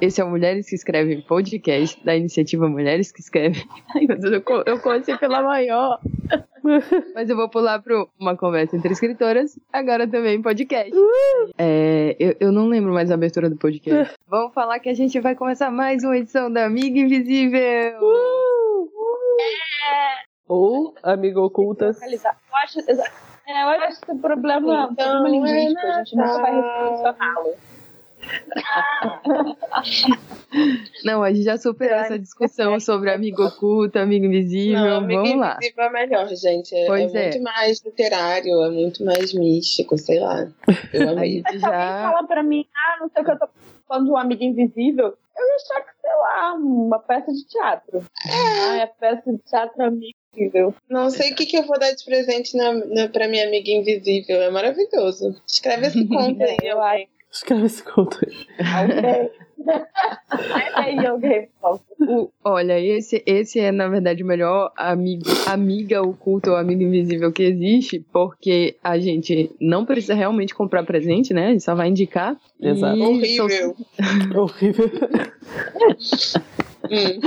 [0.00, 3.64] Esse é o Mulheres que Escrevem podcast da iniciativa Mulheres que Escrevem.
[3.94, 6.00] Ai, meu Deus, eu, eu comecei pela maior.
[7.14, 10.92] Mas eu vou pular para uma conversa entre escritoras, agora também podcast.
[11.58, 14.14] É, eu, eu não lembro mais a abertura do podcast.
[14.26, 17.60] Vamos falar que a gente vai começar mais uma edição da Amiga Invisível.
[20.48, 22.00] Ou amigo ocultas.
[22.02, 22.08] Eu
[22.62, 26.16] acho, é, eu acho que esse problema é um Então, problema linguístico, é a gente
[26.16, 27.54] nunca vai solucioná-lo.
[31.04, 34.80] Não, a gente já superou essa discussão sobre amigo oculto, amigo invisível.
[34.80, 35.56] Não, Amiga Vamos lá.
[35.56, 36.74] Invisível é melhor, gente.
[36.74, 37.22] É, Pois é é.
[37.30, 40.46] muito mais literário, é muito mais místico, sei lá.
[40.92, 41.32] Eu amei.
[41.36, 42.10] gente Se alguém já.
[42.12, 43.48] fala pra mim, ah, não sei o que eu tô
[43.88, 48.04] falando de um amigo invisível, eu ia achar que, sei lá, uma peça de teatro.
[48.30, 50.74] Ah, é peça de teatro amigo invisível.
[50.88, 53.70] Não sei o que, que eu vou dar de presente na, na, pra minha amiga
[53.70, 54.40] invisível.
[54.40, 55.34] É maravilhoso.
[55.46, 56.56] Escreve esse conto aí.
[56.62, 57.06] Eu acho.
[57.34, 58.46] Escreve esse conto aí.
[62.00, 67.32] O- olha, esse, esse é, na verdade, o melhor amigo, amiga oculta ou amigo invisível
[67.32, 71.46] que existe, porque a gente não precisa realmente comprar presente, né?
[71.48, 72.36] A gente só vai indicar.
[72.60, 72.96] Exato.
[72.96, 73.02] E
[73.40, 73.76] Horrível.
[74.36, 74.90] Horrível.
[76.90, 77.20] Hum.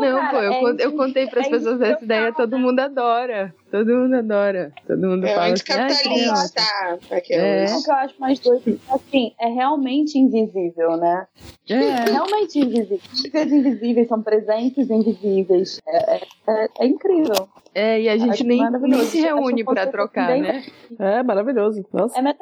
[0.00, 3.54] Não, pô, eu, é eu contei pras é pessoas essa ideia, todo mundo adora.
[3.70, 4.72] Todo mundo adora.
[4.86, 6.62] Todo mundo É fala assim, "Ai, que anticapitalista.
[6.62, 7.72] ótimo." Aquelas.
[7.72, 7.76] É.
[7.76, 11.26] O que eu acho mais doido, assim, é realmente invisível, né?
[11.68, 12.10] É.
[12.10, 13.00] Realmente invisível.
[13.30, 15.80] Coisas invisíveis são presentes invisíveis.
[15.86, 17.48] É, é- é- é incrível.
[17.74, 20.64] É, e a gente nem, nem se reúne pra conceito trocar, né?
[20.98, 21.84] É maravilhoso.
[21.92, 22.18] Nossa.
[22.18, 22.34] É.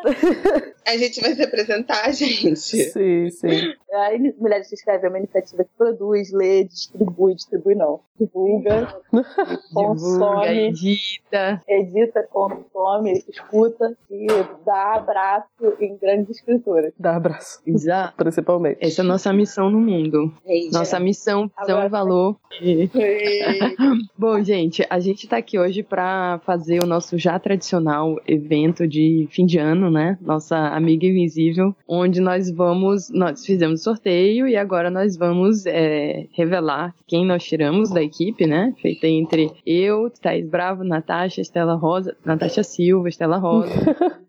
[0.92, 2.56] A gente vai se apresentar, gente.
[2.56, 3.74] Sim, sim.
[3.92, 9.58] A Mulheres que Escrevem é uma iniciativa que produz, lê, distribui, distribui não, divulga, Divulga,
[9.74, 11.62] consome, edita.
[11.68, 14.26] edita, consome, escuta e
[14.64, 15.46] dá abraço
[15.80, 16.92] em grandes escritoras.
[16.98, 17.60] Dá abraço.
[17.66, 18.14] Exato.
[18.16, 18.78] Principalmente.
[18.80, 20.32] Essa é a nossa missão no mundo.
[20.72, 22.36] Nossa missão, Agora- e valor.
[22.60, 22.88] Ei,
[24.16, 29.26] Bom, gente, a gente tá aqui hoje pra fazer o nosso já tradicional evento de
[29.30, 30.18] fim de ano, né?
[30.20, 36.94] Nossa amiga invisível, onde nós vamos, nós fizemos sorteio e agora nós vamos é, revelar
[37.06, 38.74] quem nós tiramos da equipe, né?
[38.80, 43.72] Feita entre eu, Thaís Bravo, Natasha, Estela Rosa, Natasha Silva, Estela Rosa.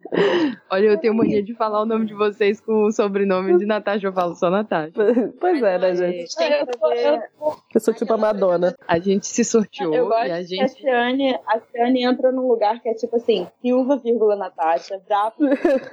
[0.70, 4.08] Olha, eu tenho mania de falar o nome de vocês com o sobrenome de Natasha,
[4.08, 4.94] eu falo só Natasha.
[5.40, 6.18] Pois é, né, gente?
[6.18, 7.30] gente Eu, sou- eu, fazer.
[7.76, 8.76] Eu sou tipo a Madonna.
[8.88, 10.82] A gente se sorteou eu gosto e a que a gente.
[10.82, 15.00] Ciane, a Ciane entra num lugar que é tipo assim, Silva, vírgula, Natasha,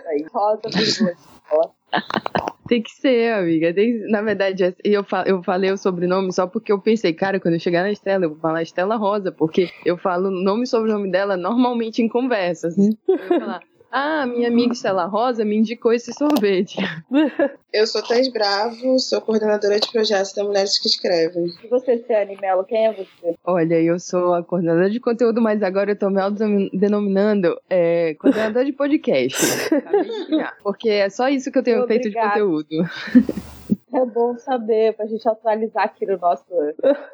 [0.07, 1.15] aí, Rosa, vírgula.
[2.69, 3.73] Tem que ser, amiga.
[3.73, 7.39] Tem- na verdade, é- eu, fa- eu falei o sobrenome só porque eu pensei, cara,
[7.39, 10.65] quando eu chegar na Estela, eu vou falar Estela Rosa, porque eu falo o nome
[10.65, 12.77] e sobrenome dela normalmente em conversas.
[13.07, 13.61] Eu vou falar,
[13.99, 16.77] ah, minha amiga Estela Rosa me indicou esse sorvete.
[17.73, 21.47] Eu sou Thais Bravo, sou coordenadora de projetos da Mulheres que Escrevem.
[21.63, 23.35] E você, Ciane Mello, quem é você?
[23.45, 28.65] Olha, eu sou a coordenadora de conteúdo, mas agora eu tô me autodenominando é, coordenadora
[28.65, 29.71] de podcast.
[30.27, 32.41] Criar, Porque é só isso que eu tenho feito de Obrigada.
[32.41, 32.89] conteúdo.
[33.97, 36.45] É bom saber, pra gente atualizar aqui no nosso,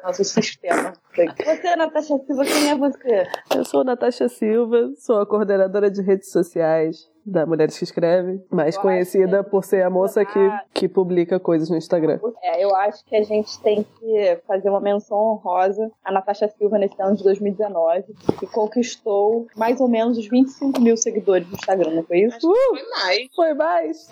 [0.03, 0.91] nosso sistema.
[1.15, 3.23] Você, Natasha Silva, quem é você?
[3.55, 8.75] Eu sou Natasha Silva, sou a coordenadora de redes sociais da Mulheres que Escrevem, mais
[8.75, 10.39] Eu conhecida por ser a moça que,
[10.73, 12.19] que publica coisas no Instagram.
[12.41, 16.77] É, eu acho que a gente tem que fazer uma menção honrosa à Natasha Silva
[16.77, 18.03] nesse ano de 2019,
[18.39, 22.35] que conquistou mais ou menos os 25 mil seguidores no Instagram, não foi isso?
[22.35, 23.29] Acho que foi mais.
[23.35, 24.09] Foi mais!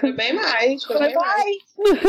[0.00, 0.84] Foi bem mais.
[0.84, 1.56] Foi, bem mais.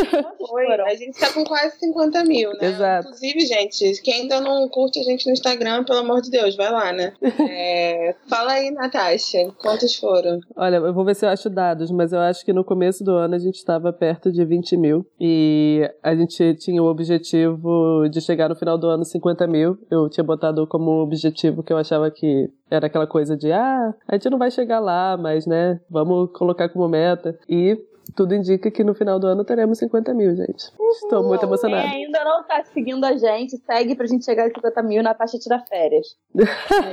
[0.10, 0.66] Quantos Foi.
[0.66, 0.86] foram?
[0.86, 2.68] A gente tá com quase 50 mil, né?
[2.68, 3.08] Exato.
[3.08, 6.72] Inclusive, gente, quem ainda não curte a gente no Instagram, pelo amor de Deus, vai
[6.72, 7.14] lá, né?
[7.56, 10.33] É, Fala aí, Natasha, quantos foram?
[10.56, 13.12] Olha, eu vou ver se eu acho dados, mas eu acho que no começo do
[13.12, 18.22] ano a gente estava perto de 20 mil e a gente tinha o objetivo de
[18.22, 19.78] chegar no final do ano 50 mil.
[19.90, 24.16] Eu tinha botado como objetivo que eu achava que era aquela coisa de ah, a
[24.16, 27.38] gente não vai chegar lá, mas né, vamos colocar como meta.
[27.48, 27.78] E
[28.16, 30.66] tudo indica que no final do ano teremos 50 mil, gente.
[31.04, 31.88] Estou muito Quem emocionada.
[31.88, 35.60] ainda não tá seguindo a gente, segue pra gente chegar em 50 mil, Natasha tira
[35.68, 36.16] férias.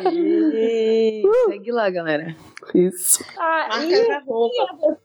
[0.05, 2.35] Aí, segue lá, galera.
[2.75, 3.25] Isso.
[3.39, 4.99] Ah, Marca e quem roupa.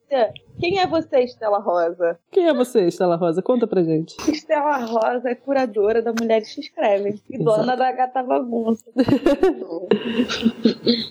[0.59, 2.17] Quem é você, Estela Rosa?
[2.31, 3.41] Quem é você, Estela Rosa?
[3.41, 4.15] Conta pra gente.
[4.31, 8.85] Estela Rosa é curadora da Mulheres que Escrevem e dona da Gata Bagunça.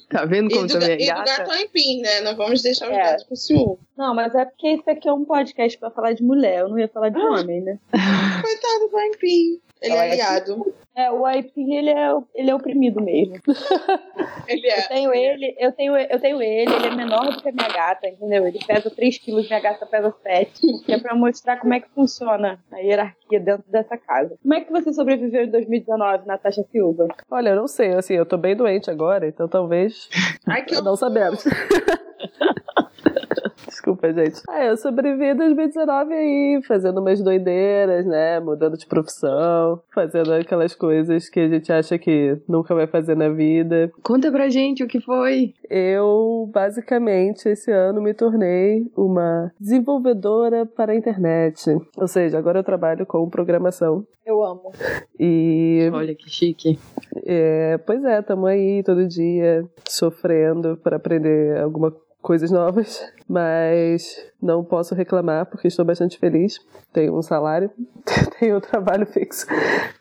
[0.08, 1.24] Tá vendo E como do, também é e do gata?
[1.38, 2.20] gato Aipim, né?
[2.20, 3.02] Não vamos deixar os É.
[3.02, 3.78] gatos com ciúme.
[3.96, 6.78] Não, mas é porque esse aqui é um podcast pra falar de mulher, eu não
[6.78, 7.78] ia falar de homem, né?
[7.92, 9.60] Coitado do Aipim.
[9.80, 10.74] Ele é aliado.
[10.96, 13.34] É, o Aipim, ele é, ele é oprimido mesmo.
[14.46, 14.80] Ele é.
[14.80, 17.68] Eu tenho ele, eu tenho, eu tenho ele, ele é menor do que a minha
[17.68, 18.46] gata, entendeu?
[18.46, 20.60] Ele pesa 3 quilos, minha gata pesa 7.
[20.84, 24.36] Que é pra mostrar como é que funciona a hierarquia dentro dessa casa.
[24.42, 27.08] Como é que você sobreviveu em 2019, Natasha Silva?
[27.30, 30.10] Olha, eu não sei, assim, eu tô bem doente agora, então talvez.
[30.46, 30.96] Ai, que não horror.
[30.98, 31.42] sabemos.
[33.66, 34.42] Desculpa, gente.
[34.48, 38.40] Ah, eu sobrevivi em 2019 aí, fazendo umas doideiras, né?
[38.40, 43.28] Mudando de profissão, fazendo aquelas coisas que a gente acha que nunca vai fazer na
[43.28, 43.90] vida.
[44.02, 45.54] Conta pra gente o que foi.
[45.70, 51.76] Eu, basicamente, esse ano me tornei uma desenvolvedora para a internet.
[51.96, 54.06] Ou seja, agora eu trabalho com programação.
[54.24, 54.72] Eu amo.
[55.20, 56.78] E, Olha que chique.
[57.26, 61.94] é, pois é, estamos aí todo dia sofrendo para aprender alguma
[62.24, 66.58] coisas novas, mas não posso reclamar porque estou bastante feliz.
[66.90, 67.70] Tenho um salário,
[68.40, 69.46] tenho um trabalho fixo.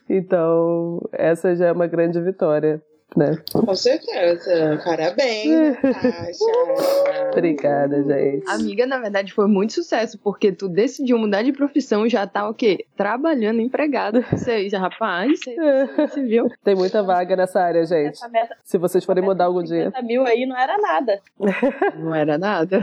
[0.10, 2.82] Então, essa já é uma grande vitória,
[3.16, 3.38] né?
[3.52, 4.82] Com certeza.
[4.84, 7.30] Parabéns, Natasha.
[7.32, 8.50] Obrigada, gente.
[8.50, 12.54] Amiga, na verdade, foi muito sucesso, porque tu decidiu mudar de profissão, já tá o
[12.54, 12.86] quê?
[12.96, 14.22] Trabalhando, empregada.
[14.32, 15.56] Você, já, rapaz, você,
[15.96, 16.48] você viu?
[16.64, 18.16] Tem muita vaga nessa área, gente.
[18.16, 19.86] Essa meta, Se vocês forem mudar algum dia.
[19.86, 21.20] 50 mil aí não era nada.
[21.98, 22.82] Não era nada.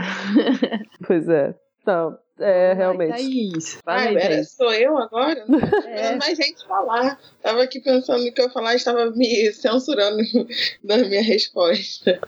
[1.05, 1.53] Pois é.
[1.85, 3.11] Não, é realmente.
[3.11, 3.79] Thaís.
[3.83, 4.51] Fala Ai, pera, Thaís.
[4.51, 5.45] sou eu agora?
[5.91, 6.11] É.
[6.11, 7.19] Não mais gente falar.
[7.41, 10.21] Tava aqui pensando no que eu ia falar, estava me censurando
[10.83, 12.19] da minha resposta.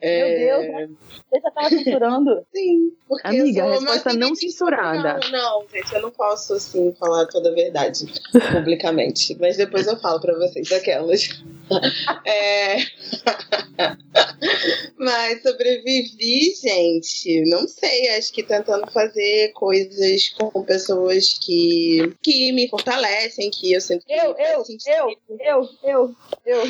[0.00, 0.90] É, Meu Deus,
[1.30, 2.46] Você já tava censurando?
[2.54, 5.18] Sim, porque Amiga, a resposta não censurada.
[5.30, 8.06] Não, não, gente, eu não posso assim falar toda a verdade
[8.52, 9.36] publicamente.
[9.40, 11.42] Mas depois eu falo pra vocês aquelas.
[12.26, 12.76] É...
[14.98, 17.42] Mas sobrevivi, gente.
[17.48, 23.80] Não sei, acho que tentando fazer coisas com pessoas que, que me fortalecem, que eu
[23.80, 24.90] sinto que Eu, eu, sentido.
[24.90, 26.16] eu, eu, eu,
[26.46, 26.62] eu.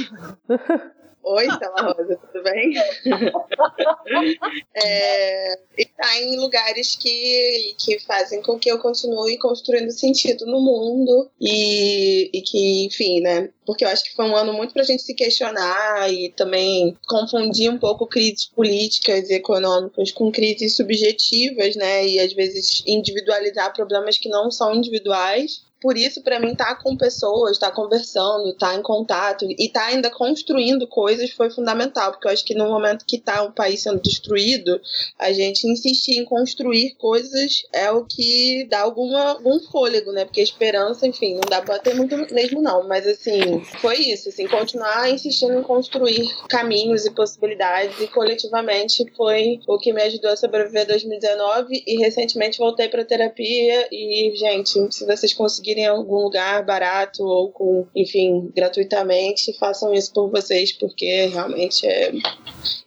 [1.23, 2.73] Oi, Stella Rosa, tudo bem?
[4.75, 10.61] é, e tá em lugares que, que fazem com que eu continue construindo sentido no
[10.61, 13.51] mundo e, e que, enfim, né?
[13.67, 17.71] Porque eu acho que foi um ano muito pra gente se questionar e também confundir
[17.71, 22.07] um pouco crises políticas e econômicas com crises subjetivas, né?
[22.07, 26.75] E às vezes individualizar problemas que não são individuais por isso, para mim, estar tá
[26.75, 31.51] com pessoas, estar tá conversando, estar tá em contato e estar ainda construindo coisas foi
[31.51, 34.81] fundamental, porque eu acho que no momento que está um país sendo destruído,
[35.19, 40.25] a gente insistir em construir coisas é o que dá alguma, algum fôlego, né?
[40.25, 42.87] Porque esperança, enfim, não dá pra ter muito mesmo, não.
[42.87, 49.61] Mas, assim, foi isso, assim, continuar insistindo em construir caminhos e possibilidades e coletivamente foi
[49.67, 55.07] o que me ajudou a sobreviver 2019 e recentemente voltei pra terapia e, gente, se
[55.07, 60.73] vocês conseguirem conseguirem em algum lugar barato ou com, enfim, gratuitamente, façam isso por vocês,
[60.73, 62.13] porque realmente é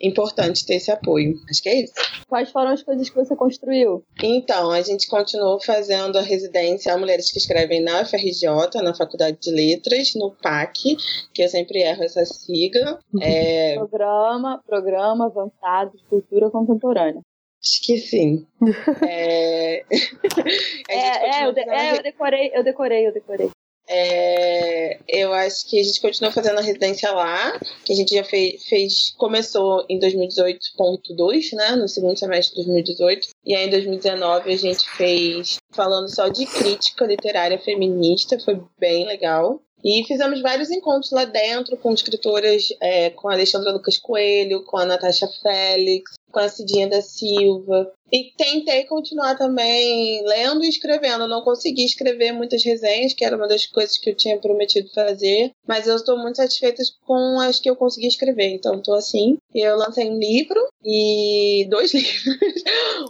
[0.01, 1.35] importante ter esse apoio.
[1.49, 1.93] Acho que é isso.
[2.27, 4.03] Quais foram as coisas que você construiu?
[4.21, 9.37] Então, a gente continuou fazendo a residência a Mulheres que Escrevem na FRJ, na Faculdade
[9.39, 10.95] de Letras, no PAC,
[11.33, 12.99] que eu sempre erro essa sigla.
[13.21, 17.21] É, Programa, Programa Avançado de Cultura Contemporânea.
[17.61, 18.45] acho que sim.
[19.07, 19.83] É,
[21.61, 23.49] eu, de- é, eu decorei, eu decorei, eu decorei.
[23.85, 28.23] É, eu acho que a gente continua fazendo a residência lá, que a gente já
[28.23, 34.53] fez, fez começou em 2018.2, né, no segundo semestre de 2018, e aí em 2019
[34.53, 39.61] a gente fez falando só de crítica literária feminista, foi bem legal.
[39.85, 44.77] E fizemos vários encontros lá dentro com escritoras, é, com a Alexandra Lucas Coelho, com
[44.77, 47.93] a Natasha Félix, com a Cidinha da Silva.
[48.11, 51.27] E tentei continuar também lendo e escrevendo.
[51.27, 55.51] Não consegui escrever muitas resenhas, que era uma das coisas que eu tinha prometido fazer.
[55.67, 58.49] Mas eu estou muito satisfeita com as que eu consegui escrever.
[58.49, 59.37] Então, estou assim.
[59.53, 62.63] Eu lancei um livro e dois livros.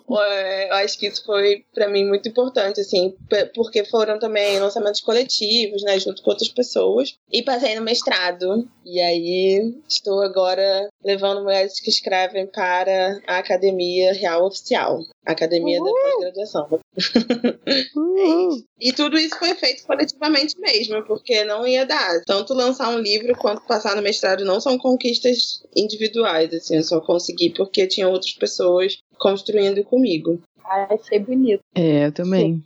[0.10, 3.14] Eu acho que isso foi, para mim, muito importante, assim,
[3.54, 7.16] porque foram também lançamentos coletivos, né, junto com outras pessoas.
[7.30, 8.70] E passei no mestrado.
[8.86, 15.00] E aí, estou agora levando mulheres que escrevem para a Academia Real Oficial.
[15.26, 16.80] A Academia da Pós-Graduação.
[17.96, 18.64] Uhul.
[18.80, 22.22] E tudo isso foi feito coletivamente mesmo, porque não ia dar.
[22.26, 27.00] Tanto lançar um livro quanto passar no mestrado não são conquistas individuais, assim, eu só
[27.00, 30.42] consegui porque tinha outras pessoas construindo comigo.
[30.66, 31.62] Ah, achei bonito.
[31.76, 32.64] É, eu também.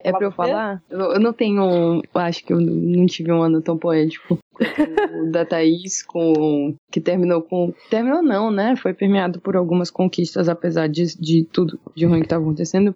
[0.00, 0.82] É pra eu falar?
[0.90, 2.02] Eu não tenho.
[2.14, 7.42] Acho que eu não tive um ano tão poético o da Thaís, com, que terminou
[7.42, 7.72] com.
[7.90, 8.76] Terminou não, né?
[8.76, 12.94] Foi permeado por algumas conquistas, apesar de, de tudo de ruim que estava acontecendo.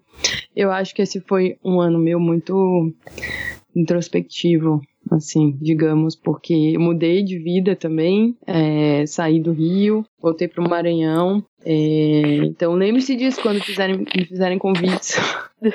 [0.55, 2.93] Eu acho que esse foi um ano meu muito
[3.75, 4.81] introspectivo.
[5.11, 11.43] Assim, digamos, porque mudei de vida também, é, saí do Rio, voltei para o Maranhão.
[11.65, 15.17] É, então lembre-se disso quando fizerem, me fizerem convites.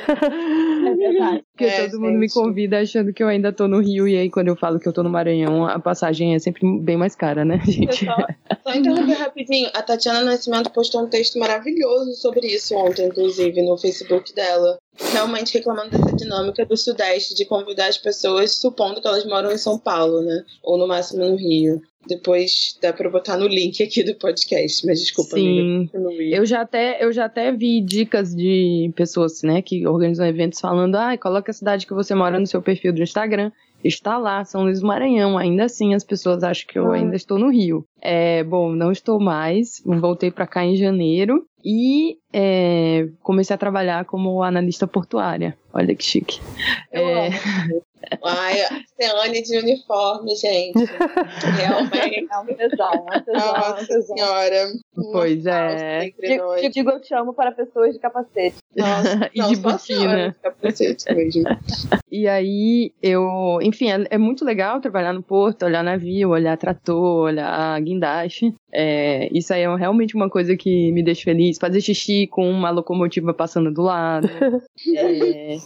[0.86, 1.44] É verdade.
[1.52, 2.34] Porque É, todo mundo me gente.
[2.34, 4.94] convida achando que eu ainda tô no Rio, e aí quando eu falo que eu
[4.94, 8.06] tô no Maranhão, a passagem é sempre bem mais cara, né, gente?
[8.06, 8.16] Só,
[8.64, 9.70] só interromper rapidinho.
[9.74, 14.78] A Tatiana Nascimento postou um texto maravilhoso sobre isso ontem, inclusive, no Facebook dela.
[15.12, 19.58] Realmente reclamando dessa dinâmica do Sudeste de convidar as pessoas, supondo que elas moram em
[19.58, 20.44] São Paulo, né?
[20.62, 21.82] Ou no máximo no Rio.
[22.08, 25.62] Depois dá pra botar no link aqui do podcast, mas desculpa, amiga.
[25.62, 25.90] Sim.
[25.92, 26.34] continue.
[26.34, 30.96] Eu já até, eu já até vi dicas de pessoas, né, que organizam eventos falando,
[30.96, 33.52] ah, coloca a cidade que você mora no seu perfil do Instagram.
[33.84, 35.38] Está lá, São Luís do Maranhão.
[35.38, 36.96] Ainda assim, as pessoas acham que eu Ah.
[36.96, 37.86] ainda estou no Rio.
[38.02, 39.82] É, bom, não estou mais.
[39.86, 45.58] Voltei para cá em janeiro e é, comecei a trabalhar como analista portuária.
[45.74, 46.40] Olha que chique.
[46.92, 47.83] Eu É, amo.
[48.24, 50.86] Ai, a Ceane de uniforme, gente.
[51.58, 52.28] Realmente.
[52.34, 54.16] É um tesão, é um tesão, é Nossa tesão.
[54.18, 54.68] senhora.
[55.12, 56.12] Pois é.
[56.20, 58.56] Digo, digo eu te amo para pessoas de capacete.
[58.76, 59.80] Nossa, E não, de só a botina.
[60.00, 61.44] senhora, capacete mesmo.
[62.12, 67.26] E aí eu, enfim, é, é muito legal trabalhar no porto, olhar navio, olhar trator,
[67.26, 68.54] olhar guindaste.
[68.74, 71.58] É, isso aí é realmente uma coisa que me deixa feliz.
[71.60, 74.28] Fazer xixi com uma locomotiva passando do lado.
[74.96, 75.58] É,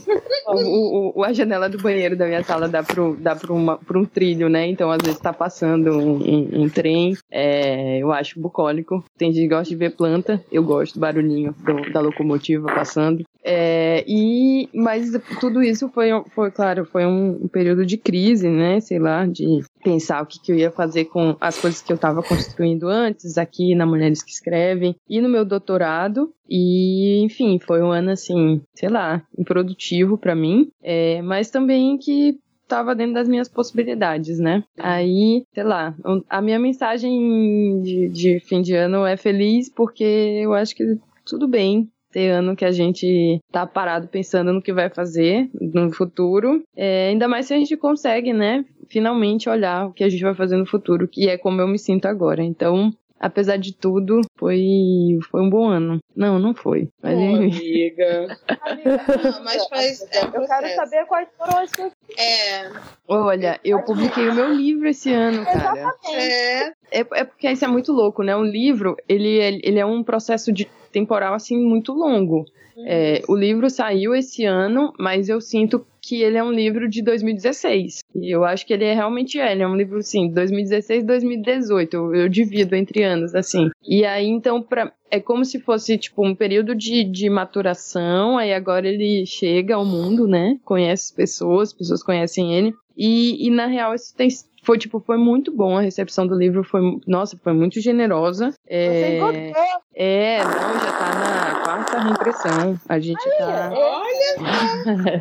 [0.48, 4.00] o, o- a janela do banheiro da minha sala dá pro, dá pro, uma, pro
[4.02, 4.68] um trilho, né?
[4.68, 7.14] Então às vezes tá passando um, um- um trem.
[7.32, 9.04] É, eu acho bucólico.
[9.18, 10.44] Tem gente que gosta de ver planta.
[10.52, 13.24] Eu gosto do barulhinho do- da locomotiva passando.
[13.44, 15.10] É, e, mas
[15.40, 18.80] tudo isso foi, foi, claro, foi um, um período de crise, né?
[18.82, 21.96] Sei lá, de pensar o que, que eu ia fazer com as coisas que eu
[21.96, 22.97] estava construindo antes,
[23.38, 26.34] aqui na Mulheres que Escrevem, e no meu doutorado.
[26.50, 32.39] E, enfim, foi um ano, assim, sei lá, improdutivo para mim, é, mas também que
[32.63, 34.63] estava dentro das minhas possibilidades, né?
[34.77, 35.96] Aí, sei lá,
[36.30, 41.48] a minha mensagem de, de fim de ano é feliz porque eu acho que tudo
[41.48, 46.64] bem ter ano que a gente tá parado pensando no que vai fazer no futuro.
[46.76, 48.66] É, ainda mais se a gente consegue, né?
[48.90, 51.78] Finalmente olhar o que a gente vai fazer no futuro, que é como eu me
[51.78, 52.42] sinto agora.
[52.42, 56.00] Então, apesar de tudo, foi, foi um bom ano.
[56.16, 56.90] Não, não foi.
[57.04, 58.38] Mas, Pô, amiga.
[58.62, 61.92] Amiga, Não, mas faz- é um eu quero saber quais foram as suas.
[62.18, 62.70] É,
[63.08, 65.80] Olha, eu publiquei o meu livro esse ano, cara.
[65.80, 66.16] Exatamente.
[66.18, 66.68] é.
[66.92, 68.36] É, é porque isso é muito louco, né?
[68.36, 72.46] Um livro, ele, é- ele é um processo de temporal, assim, muito longo.
[72.86, 77.02] É, o livro saiu esse ano, mas eu sinto que ele é um livro de
[77.02, 78.00] 2016.
[78.16, 79.52] E eu acho que ele é, realmente é.
[79.52, 81.94] Ele é um livro, assim, 2016 2018.
[81.96, 83.70] Eu, eu divido entre anos, assim.
[83.84, 88.38] E aí, então, pra, é como se fosse, tipo, um período de, de maturação.
[88.38, 90.58] Aí agora ele chega ao mundo, né?
[90.66, 92.74] Conhece as pessoas, as pessoas conhecem ele.
[92.96, 94.28] E, e na real, isso tem,
[94.64, 95.78] foi, tipo, foi muito bom.
[95.78, 98.50] A recepção do livro foi, nossa, foi muito generosa.
[98.50, 99.64] Você É, encontrou.
[99.96, 102.80] é, não, já tá na quarta reimpressão.
[102.90, 103.72] A gente tá.
[103.78, 105.18] Olha,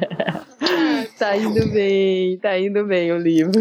[1.18, 3.52] Tá indo bem, tá indo bem o livro.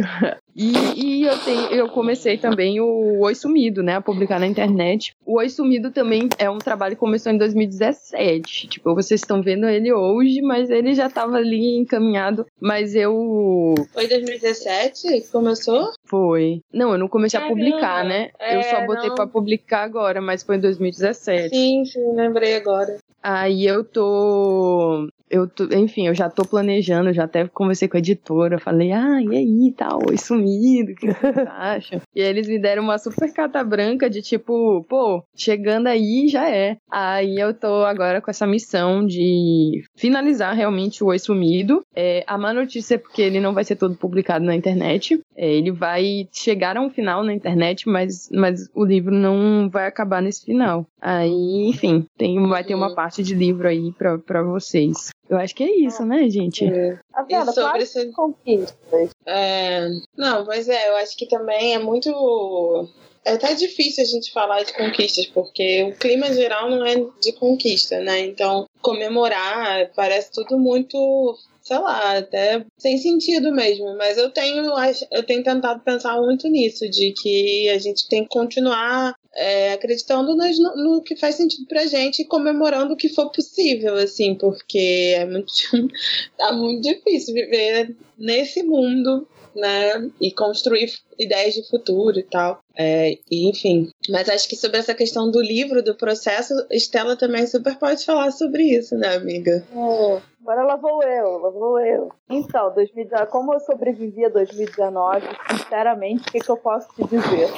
[0.55, 3.95] E, e eu, tenho, eu comecei também o Oi Sumido, né?
[3.95, 5.13] A publicar na internet.
[5.25, 8.67] O Oi Sumido também é um trabalho que começou em 2017.
[8.67, 12.45] Tipo, vocês estão vendo ele hoje, mas ele já tava ali encaminhado.
[12.59, 13.73] Mas eu.
[13.93, 15.91] foi 2017 que começou?
[16.05, 16.61] Foi.
[16.73, 17.59] Não, eu não comecei a Caramba.
[17.61, 18.29] publicar, né?
[18.51, 19.15] eu só É, botei não.
[19.15, 21.49] pra publicar agora, mas foi em 2017.
[21.49, 22.97] Sim, sim, lembrei agora.
[23.21, 25.09] Aí eu tô.
[25.29, 29.19] Eu tô, enfim, eu já tô planejando, já até conversei com a editora, falei, ah,
[29.21, 32.01] e aí, tal, oi sumido, o que vocês acham?
[32.15, 36.49] e aí eles me deram uma super carta branca de tipo, pô, chegando aí já
[36.49, 36.77] é.
[36.91, 41.81] Aí eu tô agora com essa missão de finalizar realmente o Oi Sumido.
[41.95, 45.19] É, a má notícia é porque ele não vai ser todo publicado na internet.
[45.35, 49.87] É, ele vai chegar a um final na internet, mas, mas o livro não vai
[49.87, 50.85] acabar nesse final.
[51.01, 52.95] Aí, enfim, tem, vai ter uma Uhum.
[52.95, 55.09] parte de livro aí pra vocês.
[55.29, 56.65] Eu acho que é isso, né, gente?
[57.11, 57.45] Tá E vendo?
[57.53, 59.09] sobre Quase esse- conquistas.
[59.25, 62.87] É, não, mas é, eu acho que também é muito.
[63.23, 67.31] É até difícil a gente falar de conquistas, porque o clima geral não é de
[67.33, 68.19] conquista, né?
[68.19, 73.97] Então, comemorar parece tudo muito, sei lá, até sem sentido mesmo.
[73.97, 74.65] Mas eu tenho,
[75.11, 80.35] eu tenho tentado pensar muito nisso, de que a gente tem que continuar é, acreditando
[80.35, 84.35] nas- no, no que faz sentido pra gente e comemorando o que for possível, assim,
[84.35, 85.51] porque é muito,
[86.37, 90.09] tá muito difícil viver nesse mundo, né?
[90.21, 92.59] E construir ideias de futuro e tal.
[92.77, 93.89] É, enfim.
[94.09, 98.31] Mas acho que sobre essa questão do livro, do processo, Estela também super pode falar
[98.31, 99.65] sobre isso, né, amiga?
[99.73, 100.34] É.
[100.45, 102.11] Agora lá vou eu, lá vou eu.
[102.29, 107.49] Então, 2019, como eu sobrevivi a 2019, sinceramente, o que, que eu posso te dizer?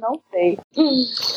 [0.00, 0.58] Não sei.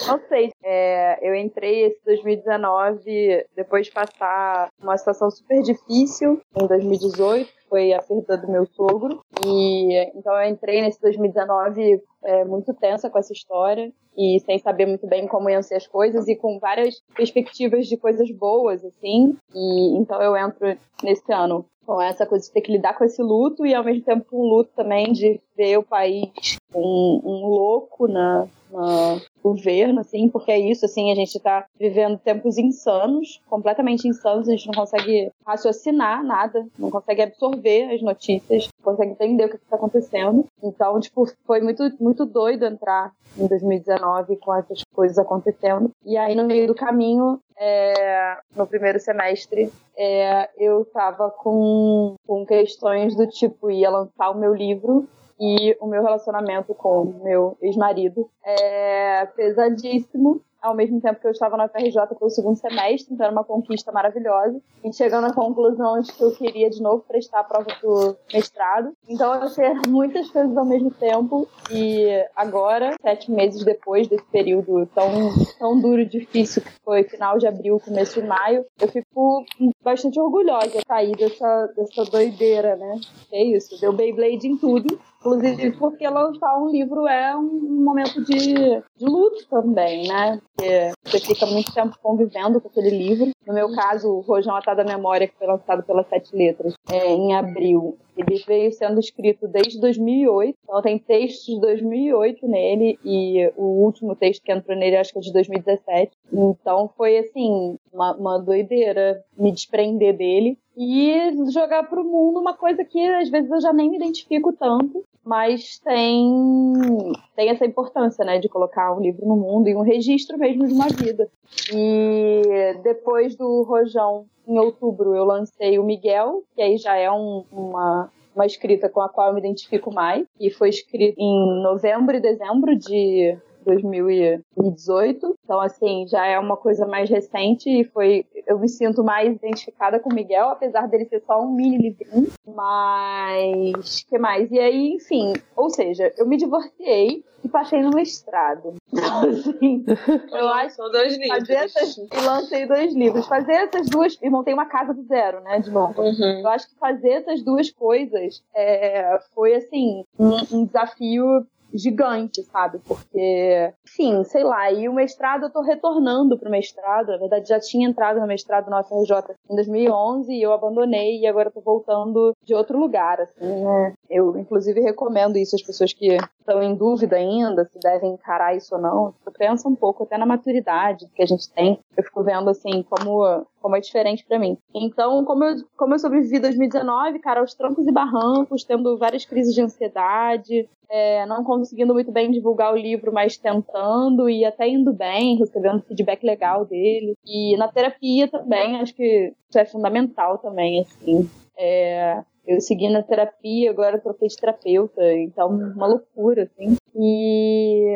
[0.07, 0.51] Não sei.
[0.63, 7.93] É, eu entrei esse 2019 depois de passar uma situação super difícil em 2018, foi
[7.93, 9.21] a perda do meu sogro.
[9.45, 14.85] E então eu entrei nesse 2019 é, muito tensa com essa história e sem saber
[14.85, 19.37] muito bem como iam ser as coisas e com várias perspectivas de coisas boas, assim.
[19.55, 23.21] E então eu entro nesse ano com essa coisa de ter que lidar com esse
[23.21, 28.07] luto e ao mesmo tempo o luto também de ver o país um, um louco
[28.07, 34.07] na, na governo, assim, porque é isso, assim, a gente está vivendo tempos insanos, completamente
[34.07, 39.45] insanos, a gente não consegue raciocinar nada, não consegue absorver as notícias, não consegue entender
[39.45, 40.45] o que está acontecendo.
[40.61, 45.89] Então, tipo, foi muito, muito doido entrar em 2019 com essas coisas acontecendo.
[46.05, 52.43] E aí, no meio do caminho, é, no primeiro semestre, é, eu estava com, com
[52.43, 55.07] questões do tipo, ia lançar o meu livro
[55.39, 58.27] e o meu relacionamento com o meu ex-marido.
[58.43, 63.33] É pesadíssimo ao mesmo tempo que eu estava na FRJ pelo segundo semestre, então era
[63.33, 64.59] uma conquista maravilhosa.
[64.83, 68.93] E chegando à conclusão de que eu queria de novo prestar a prova do mestrado.
[69.07, 71.47] Então eu sei muitas coisas ao mesmo tempo.
[71.71, 75.11] E agora, sete meses depois desse período tão,
[75.57, 79.43] tão duro e difícil que foi final de abril, começo de maio, eu fico
[79.83, 82.99] bastante orgulhosa de sair dessa, dessa doideira, né?
[83.31, 84.99] É isso, deu Beyblade em tudo.
[85.21, 90.41] Inclusive porque lançar um livro é um momento de, de luto também, né?
[90.55, 93.29] Porque você fica muito tempo convivendo com aquele livro.
[93.45, 97.07] No meu caso, o Rojão Atá da Memória, que foi lançado pelas Sete Letras é,
[97.07, 100.57] em abril, ele veio sendo escrito desde 2008.
[100.63, 105.19] Então tem textos de 2008 nele e o último texto que entrou nele acho que
[105.19, 106.11] é de 2017.
[106.33, 112.53] Então foi assim, uma, uma doideira me desprender dele e jogar para o mundo uma
[112.53, 118.25] coisa que às vezes eu já nem me identifico tanto, mas tem tem essa importância,
[118.25, 121.29] né, de colocar um livro no mundo e um registro mesmo de uma vida.
[121.73, 127.43] E depois do Rojão, em outubro, eu lancei o Miguel, que aí já é um,
[127.51, 132.15] uma uma escrita com a qual eu me identifico mais, e foi escrito em novembro
[132.15, 135.37] e dezembro de 2018.
[135.43, 138.25] Então, assim, já é uma coisa mais recente e foi.
[138.47, 142.27] Eu me sinto mais identificada com o Miguel, apesar dele ser só um mini livrinho.
[142.45, 144.03] Mas.
[144.03, 144.51] que mais?
[144.51, 145.33] E aí, enfim.
[145.55, 148.75] Ou seja, eu me divorciei e passei no mestrado.
[148.91, 149.85] Então, assim,
[150.31, 151.39] eu acho São dois livros.
[151.39, 153.27] Fazer essas, e lancei dois livros.
[153.27, 154.17] Fazer essas duas.
[154.21, 155.59] E montei uma casa do zero, né?
[155.59, 156.01] De novo.
[156.01, 156.39] Uhum.
[156.41, 162.79] Eu acho que fazer essas duas coisas é, foi, assim, um, um desafio gigante, sabe?
[162.85, 167.59] Porque, enfim, sei lá, e o mestrado eu tô retornando pro mestrado, na verdade já
[167.59, 172.33] tinha entrado no mestrado na UFRJ em 2011 e eu abandonei e agora tô voltando
[172.43, 173.93] de outro lugar, assim, né?
[174.09, 178.75] Eu, inclusive, recomendo isso às pessoas que estão em dúvida ainda se devem encarar isso
[178.75, 179.13] ou não.
[179.25, 181.79] Eu penso um pouco até na maturidade que a gente tem.
[181.95, 184.57] Eu fico vendo, assim, como como é diferente para mim.
[184.73, 189.53] Então, como eu, como eu sobrevivi 2019, cara, aos trancos e barrancos, tendo várias crises
[189.53, 194.91] de ansiedade, é, não conseguindo muito bem divulgar o livro, mas tentando e até indo
[194.91, 197.15] bem, recebendo feedback legal dele.
[197.25, 201.29] E na terapia também, acho que isso é fundamental também, assim.
[201.57, 206.75] É, eu segui na terapia, agora troquei de terapeuta, então uma loucura, assim.
[206.93, 207.87] E,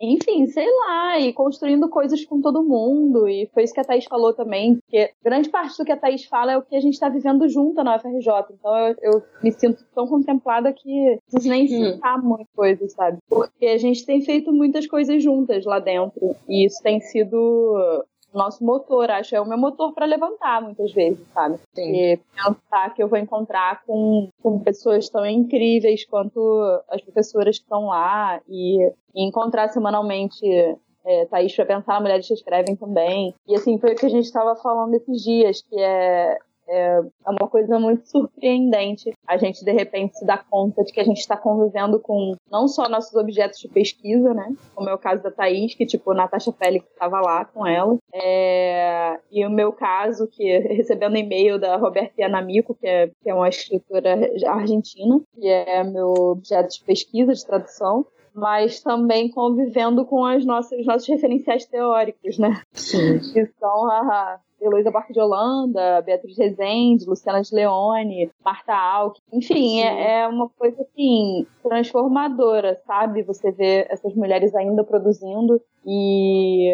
[0.00, 4.04] enfim, sei lá, e construindo coisas com todo mundo, e foi isso que a Thaís
[4.04, 6.94] falou também, porque grande parte do que a Thaís fala é o que a gente
[6.94, 11.64] está vivendo junto na UFRJ, então eu, eu, me sinto tão contemplada que preciso nem
[11.66, 11.94] Hum.
[11.94, 13.18] citar muitas coisas, sabe?
[13.28, 18.04] Porque a gente tem feito muitas coisas juntas lá dentro, e isso tem sido
[18.36, 21.58] nosso motor, acho, é o meu motor para levantar muitas vezes, sabe?
[21.74, 21.94] Sim.
[21.94, 26.40] E pensar que eu vou encontrar com, com pessoas tão incríveis quanto
[26.88, 30.44] as professoras que estão lá e, e encontrar semanalmente
[31.06, 33.34] é, Thaís para pensar, mulheres que escrevem também.
[33.46, 36.36] E assim, foi o que a gente estava falando esses dias, que é,
[36.68, 41.00] é é uma coisa muito surpreendente a gente de repente se dar conta de que
[41.00, 44.54] a gente está convivendo com não só nossos objetos de pesquisa, né?
[44.74, 47.96] Como é o caso da Thaís, que tipo, Natasha Félix estava lá com ela.
[48.14, 53.34] É, E o meu caso, que recebendo e-mail da Roberta Yanamico, que é, que é
[53.34, 58.06] uma escritora argentina, que é meu objeto de pesquisa, de tradução
[58.38, 62.60] mas também convivendo com as nossas, os nossos referenciais teóricos, né?
[62.74, 63.18] Sim.
[63.32, 69.20] que são a Heloísa Barco de Holanda, Beatriz Rezende, Luciana de Leone, Marta Alck.
[69.32, 73.22] Enfim, é, é uma coisa assim transformadora, sabe?
[73.22, 76.72] Você vê essas mulheres ainda produzindo e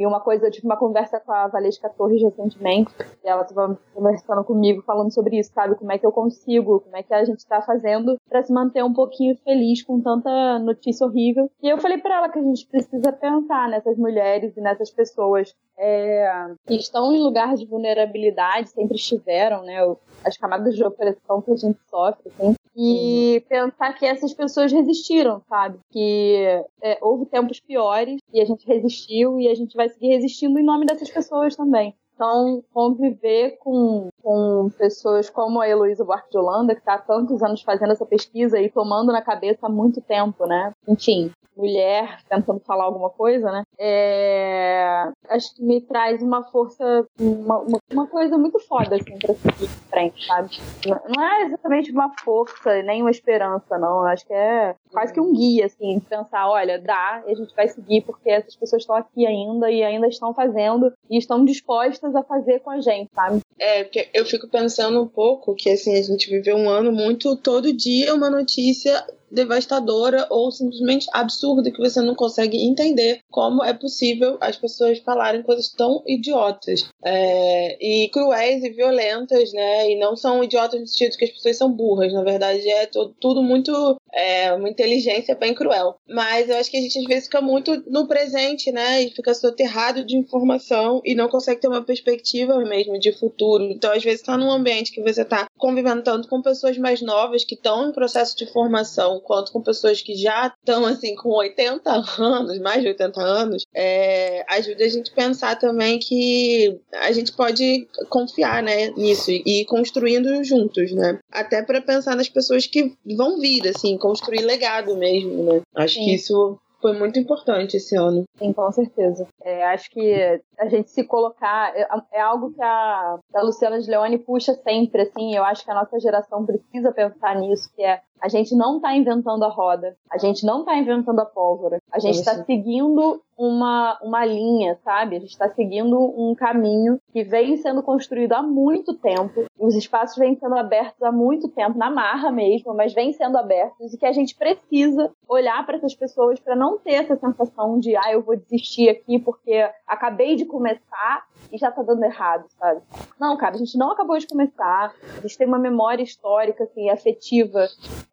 [0.00, 2.90] E uma coisa, eu tive uma conversa com a Valesca Torres recentemente,
[3.22, 5.74] e ela estava conversando comigo, falando sobre isso, sabe?
[5.74, 8.82] Como é que eu consigo, como é que a gente está fazendo para se manter
[8.82, 11.50] um pouquinho feliz com tanta notícia horrível.
[11.62, 15.54] E eu falei para ela que a gente precisa pensar nessas mulheres e nessas pessoas
[15.78, 19.76] é, que estão em lugar de vulnerabilidade, sempre estiveram, né?
[20.24, 25.42] As camadas de opressão que a gente sofre, assim, e pensar que essas pessoas resistiram,
[25.48, 25.78] sabe?
[25.90, 30.58] Que é, houve tempos piores e a gente resistiu e a gente vai seguir resistindo
[30.58, 31.94] em nome dessas pessoas também.
[32.14, 37.42] Então, conviver com, com pessoas como a Heloísa Buarque de Holanda, que está há tantos
[37.42, 40.70] anos fazendo essa pesquisa e tomando na cabeça há muito tempo, né?
[40.88, 43.62] Enfim, mulher tentando falar alguma coisa, né?
[43.78, 49.64] É, acho que me traz uma força, uma, uma, coisa muito foda, assim, pra seguir
[49.64, 50.58] em frente, sabe?
[50.86, 54.04] Não é exatamente uma força, nem uma esperança, não.
[54.04, 57.54] Acho que é quase que um guia, assim, de pensar, olha, dá, e a gente
[57.54, 62.14] vai seguir porque essas pessoas estão aqui ainda e ainda estão fazendo e estão dispostas
[62.14, 63.40] a fazer com a gente, sabe?
[63.58, 67.36] É, porque eu fico pensando um pouco que, assim, a gente viveu um ano muito,
[67.36, 73.72] todo dia uma notícia devastadora ou simplesmente absurda que você não consegue entender como é
[73.72, 79.90] possível as pessoas falarem coisas tão idiotas é, e cruéis e violentas, né?
[79.90, 82.86] E não são idiotas no sentido que as pessoas são burras, na verdade é
[83.20, 85.96] tudo muito é, uma inteligência bem cruel.
[86.08, 89.02] Mas eu acho que a gente às vezes fica muito no presente, né?
[89.02, 93.64] E fica soterrado de informação e não consegue ter uma perspectiva mesmo de futuro.
[93.64, 97.44] Então às vezes está num ambiente que você está convivendo tanto com pessoas mais novas
[97.44, 101.90] que estão em processo de formação quanto com pessoas que já estão assim com 80
[102.18, 107.32] anos, mais de 80 anos, é, ajuda a gente a pensar também que a gente
[107.32, 111.18] pode confiar, né, nisso e ir construindo juntos, né?
[111.30, 115.60] Até para pensar nas pessoas que vão vir, assim, construir legado mesmo, né?
[115.74, 116.04] Acho Sim.
[116.04, 118.24] que isso foi muito importante esse ano.
[118.36, 119.26] Sim, com certeza.
[119.42, 123.90] É, acho que a gente se colocar é, é algo que a, a Luciana de
[123.90, 125.34] Leone puxa sempre, assim.
[125.34, 128.94] Eu acho que a nossa geração precisa pensar nisso, que é a gente não está
[128.94, 133.98] inventando a roda, a gente não está inventando a pólvora, a gente está seguindo uma,
[134.02, 135.16] uma linha, sabe?
[135.16, 140.18] A gente está seguindo um caminho que vem sendo construído há muito tempo, os espaços
[140.18, 143.94] vêm sendo abertos há muito tempo, na marra mesmo, mas vêm sendo abertos.
[143.94, 147.96] E que a gente precisa olhar para essas pessoas para não ter essa sensação de,
[147.96, 152.80] ah, eu vou desistir aqui porque acabei de começar e já tá dando errado, sabe?
[153.18, 156.88] Não, cara, a gente não acabou de começar, a gente tem uma memória histórica, assim,
[156.90, 157.66] afetiva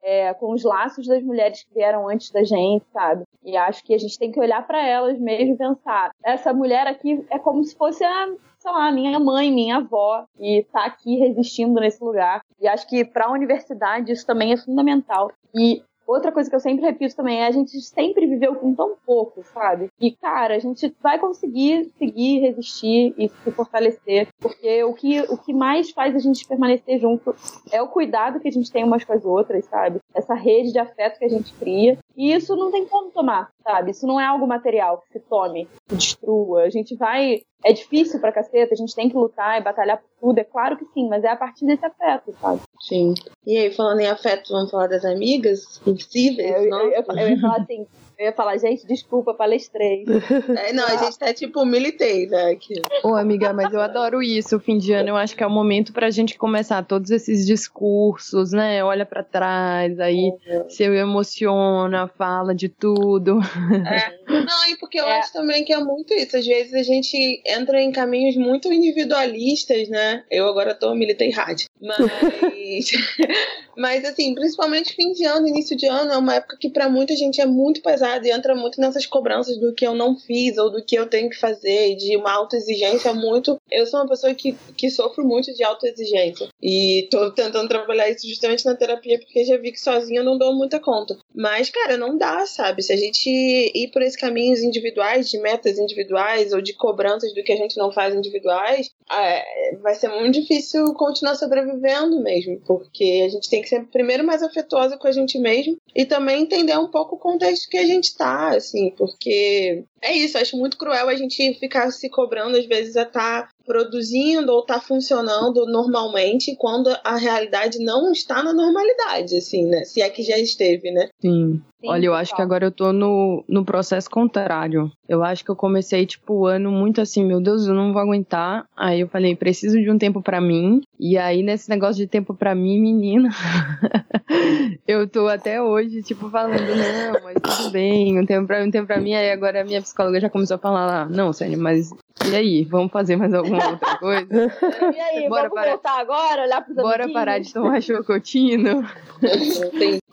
[0.03, 3.23] é, com os laços das mulheres que vieram antes da gente, sabe?
[3.43, 6.87] E acho que a gente tem que olhar para elas mesmo e pensar: essa mulher
[6.87, 8.27] aqui é como se fosse a
[8.59, 12.41] sei lá, minha mãe, minha avó, e tá aqui resistindo nesse lugar.
[12.59, 15.31] E acho que para a universidade isso também é fundamental.
[15.55, 18.95] E Outra coisa que eu sempre repito também é a gente sempre viveu com tão
[19.05, 19.89] pouco, sabe?
[19.99, 25.37] E, cara, a gente vai conseguir seguir, resistir e se fortalecer, porque o que, o
[25.37, 27.35] que mais faz a gente permanecer junto
[27.71, 29.99] é o cuidado que a gente tem umas com as outras, sabe?
[30.15, 31.97] Essa rede de afeto que a gente cria.
[32.17, 33.91] E isso não tem como tomar, sabe?
[33.91, 36.63] Isso não é algo material que se tome, que destrua.
[36.63, 40.09] A gente vai é difícil pra caceta, a gente tem que lutar e batalhar por
[40.19, 42.61] tudo, é claro que sim, mas é a partir desse afeto, sabe?
[42.81, 43.13] Sim.
[43.45, 47.29] E aí, falando em afeto, vamos falar das amigas impossíveis, é, eu, eu, eu, eu
[47.29, 47.85] ia falar assim,
[48.17, 50.05] eu ia falar, gente, desculpa, palestrei.
[50.57, 52.51] É, não, a gente tá tipo militei, né?
[52.51, 52.81] Aqui.
[53.03, 54.57] Ô, amiga, mas eu adoro isso.
[54.57, 57.45] O fim de ano eu acho que é o momento pra gente começar todos esses
[57.45, 58.83] discursos, né?
[58.83, 60.69] Olha pra trás, aí uhum.
[60.69, 63.39] se emociona, fala de tudo.
[63.85, 64.16] É.
[64.27, 65.19] Não, e porque eu é.
[65.19, 66.37] acho também que é muito isso.
[66.37, 70.23] Às vezes a gente entra em caminhos muito individualistas, né?
[70.29, 71.69] Eu agora tô militei rádio.
[71.79, 72.91] Mas.
[73.77, 77.15] mas assim, principalmente fim de ano, início de ano, é uma época que para muita
[77.15, 80.57] gente é muito pesada pesado e entra muito nessas cobranças do que eu não fiz
[80.57, 83.59] ou do que eu tenho que fazer, de uma autoexigência muito.
[83.69, 88.27] Eu sou uma pessoa que, que sofro muito de autoexigência e tô tentando trabalhar isso
[88.27, 91.17] justamente na terapia porque já vi que sozinha eu não dou muita conta.
[91.37, 92.81] Mas, cara, não dá, sabe?
[92.81, 97.43] Se a gente ir por esses caminhos individuais, de metas individuais ou de cobranças do
[97.43, 103.21] que a gente não faz individuais, é, vai ser muito difícil continuar sobrevivendo mesmo, porque
[103.23, 106.75] a gente tem que ser primeiro mais afetuosa com a gente mesmo e também entender
[106.75, 111.09] um pouco o contexto que a gente tá, assim, porque é isso, acho muito cruel
[111.09, 116.55] a gente ficar se cobrando, às vezes, a estar tá produzindo ou tá funcionando normalmente
[116.55, 119.83] quando a realidade não está na normalidade, assim, né?
[119.83, 121.09] Se é que já esteve, né?
[121.19, 121.61] Sim.
[121.79, 124.91] Sim, Olha, eu acho que agora eu tô no, no processo contrário.
[125.07, 128.01] Eu acho que eu comecei, tipo, o ano muito assim, meu Deus, eu não vou
[128.01, 128.65] aguentar.
[128.75, 130.81] Aí eu falei, preciso de um tempo pra mim.
[130.99, 133.29] E aí, nesse negócio de tempo pra mim, menina,
[134.87, 138.71] eu tô até hoje, tipo, falando, não, mas tudo bem, um tempo pra mim, um
[138.71, 139.13] tempo pra mim.
[139.13, 141.91] Aí agora a minha psicóloga já começou a falar lá, não, Sênia, mas
[142.31, 144.27] e aí, vamos fazer mais alguma outra coisa?
[144.95, 147.13] E aí, Bora vamos parar- voltar agora, olhar pros Bora amiguinhos?
[147.13, 148.85] parar de tomar chocotino.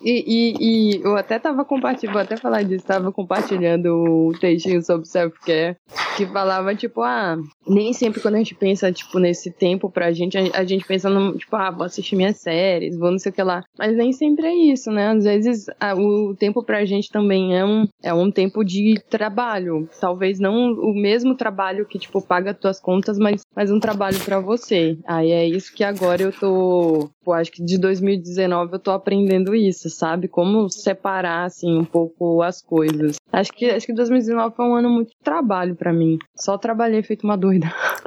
[0.03, 0.55] E, e,
[0.99, 5.77] e eu até tava compartilhando, vou até falar disso, tava compartilhando o textinho sobre self-care,
[6.17, 7.37] que falava, tipo, ah,
[7.67, 11.09] nem sempre quando a gente pensa, tipo, nesse tempo pra gente, a, a gente pensa
[11.09, 13.63] no, tipo, ah, vou assistir minhas séries, vou não sei o que lá.
[13.79, 15.09] Mas nem sempre é isso, né?
[15.09, 19.89] Às vezes a- o tempo pra gente também é um, é um tempo de trabalho.
[20.01, 24.41] Talvez não o mesmo trabalho que, tipo, paga tuas contas, mas, mas um trabalho pra
[24.41, 24.99] você.
[25.07, 29.55] Aí é isso que agora eu tô, pô, acho que de 2019 eu tô aprendendo
[29.55, 30.29] isso, sabe?
[30.29, 33.17] Como separar, assim, um pouco as coisas.
[33.33, 36.19] Acho que, acho que 2019 foi um ano muito de trabalho pra mim.
[36.37, 37.67] Só trabalhei feito uma doida.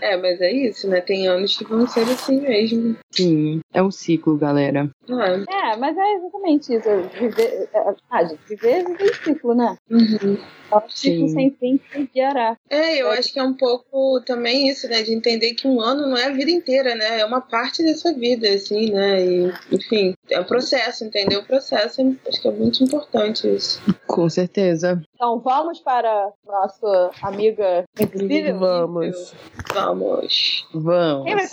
[0.00, 1.00] É, mas é isso, né?
[1.00, 2.96] Tem anos que vão ser assim mesmo.
[3.10, 4.88] Sim, é um ciclo, galera.
[5.10, 6.88] Ah, É, mas é exatamente isso.
[7.18, 9.76] Viver, é, ah, gente, viver, viver em ciclo, né?
[9.90, 10.36] uhum.
[10.70, 11.34] É um ciclo Sim.
[11.34, 12.56] sem fim sem gerar.
[12.70, 15.02] É, eu acho que é um pouco também isso, né?
[15.02, 17.20] De entender que um ano não é a vida inteira, né?
[17.20, 19.24] É uma parte da sua vida, assim, né?
[19.24, 22.00] E, enfim, é um processo, entender o processo.
[22.26, 23.80] Acho que é muito importante isso.
[24.06, 25.00] Com certeza.
[25.14, 28.58] Então vamos para nossa amiga invisível?
[28.58, 29.34] Vamos.
[29.72, 30.68] Vamos.
[30.72, 31.24] Vamos.
[31.24, 31.46] Quem vai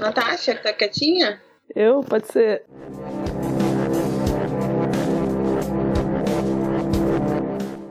[0.00, 1.40] Natasha, que tá quietinha?
[1.74, 2.00] Eu?
[2.00, 2.64] Pode ser.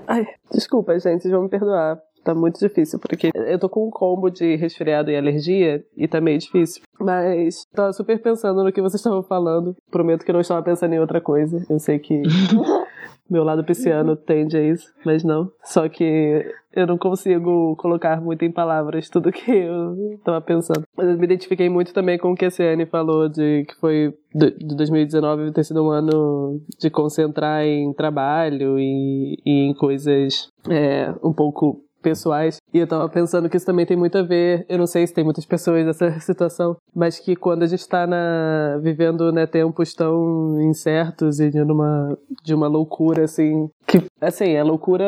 [0.07, 2.01] Ai, desculpa, gente, vocês vão me perdoar.
[2.27, 6.19] Tá muito difícil, porque eu tô com um combo de resfriado e alergia e tá
[6.19, 6.83] meio difícil.
[6.99, 9.73] Mas tava super pensando no que vocês estavam falando.
[9.89, 11.65] Prometo que eu não estava pensando em outra coisa.
[11.69, 12.21] Eu sei que
[13.31, 15.49] meu lado pisciano tende a isso, mas não.
[15.63, 20.83] Só que eu não consigo colocar muito em palavras tudo que eu tava pensando.
[20.97, 24.13] Mas eu me identifiquei muito também com o que a Ciane falou de que foi
[24.35, 31.13] de 2019 ter sido um ano de concentrar em trabalho e, e em coisas é,
[31.23, 32.57] um pouco pessoais.
[32.73, 35.13] E eu tava pensando que isso também tem muito a ver, eu não sei se
[35.13, 39.93] tem muitas pessoas nessa situação, mas que quando a gente tá na, vivendo né, tempos
[39.93, 45.05] tão incertos e de uma, de uma loucura assim, que assim, é loucura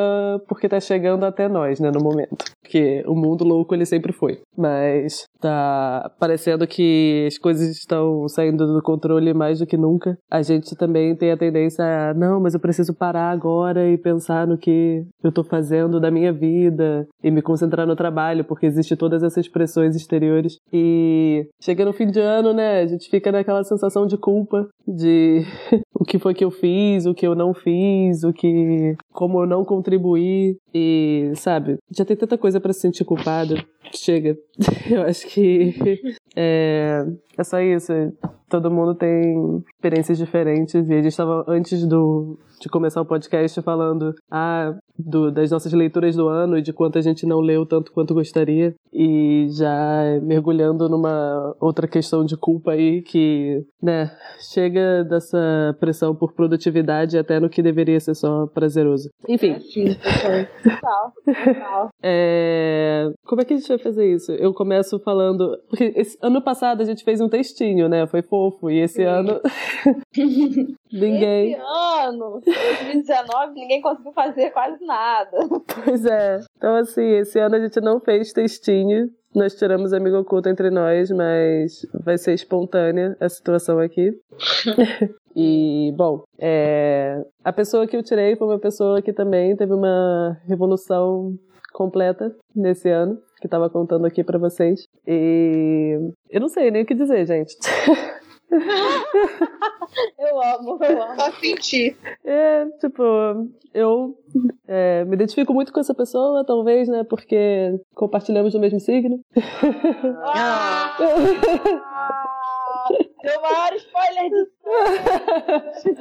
[0.48, 2.46] porque tá chegando até nós, né, no momento.
[2.62, 4.40] Porque o mundo louco ele sempre foi.
[4.58, 10.18] Mas tá parecendo que as coisas estão saindo do controle mais do que nunca.
[10.32, 14.48] A gente também tem a tendência a, não, mas eu preciso parar agora e pensar
[14.48, 18.96] no que eu tô fazendo da minha vida e me concentrar no trabalho, porque existe
[18.96, 20.58] todas essas pressões exteriores.
[20.72, 25.44] E chega no fim de ano, né, a gente fica naquela sensação de culpa de
[25.94, 28.48] o que foi que eu fiz, o que eu não fiz, o que
[29.12, 33.56] como eu não contribuí e, sabe, já tem tanta coisa pra se sentir culpado.
[33.94, 34.38] Chega.
[34.90, 35.76] Eu acho que
[36.36, 37.04] é,
[37.38, 37.92] é só isso.
[38.50, 43.62] Todo mundo tem experiências diferentes e a gente estava antes do de começar o podcast
[43.62, 47.66] falando ah, do, das nossas leituras do ano e de quanto a gente não leu
[47.66, 54.12] tanto quanto gostaria e já mergulhando numa outra questão de culpa aí que, né,
[54.52, 59.10] chega dessa pressão por produtividade até no que deveria ser só prazeroso.
[59.28, 60.46] Enfim, Sim, total.
[60.64, 61.90] Total, total.
[62.04, 63.10] é...
[63.26, 64.32] Como é que a gente vai fazer isso?
[64.34, 65.58] Eu começo falando.
[65.70, 68.08] Porque esse ano passado a gente fez um textinho, né?
[68.08, 68.70] Foi fofo.
[68.70, 69.04] E esse Sim.
[69.04, 69.40] ano.
[70.92, 71.54] Ninguém.
[71.54, 75.38] Esse ano, 2019, ninguém conseguiu fazer quase nada.
[75.84, 76.40] Pois é.
[76.58, 79.10] Então, assim, esse ano a gente não fez textinho.
[79.34, 84.12] Nós tiramos amigo oculto entre nós, mas vai ser espontânea a situação aqui.
[85.36, 87.24] e, bom, é...
[87.44, 91.38] a pessoa que eu tirei foi uma pessoa que também teve uma revolução
[91.74, 94.84] completa nesse ano, que tava contando aqui pra vocês.
[95.08, 95.98] E
[96.30, 97.56] eu não sei nem o que dizer, gente.
[100.20, 101.16] Eu amo, eu amo.
[101.16, 101.98] Só sentir.
[102.24, 103.04] É, tipo,
[103.74, 104.16] eu
[104.68, 107.04] é, me identifico muito com essa pessoa, talvez, né?
[107.04, 109.20] Porque compartilhamos do mesmo signo.
[110.24, 110.96] Ah!
[113.24, 114.52] Deu maior spoiler disso.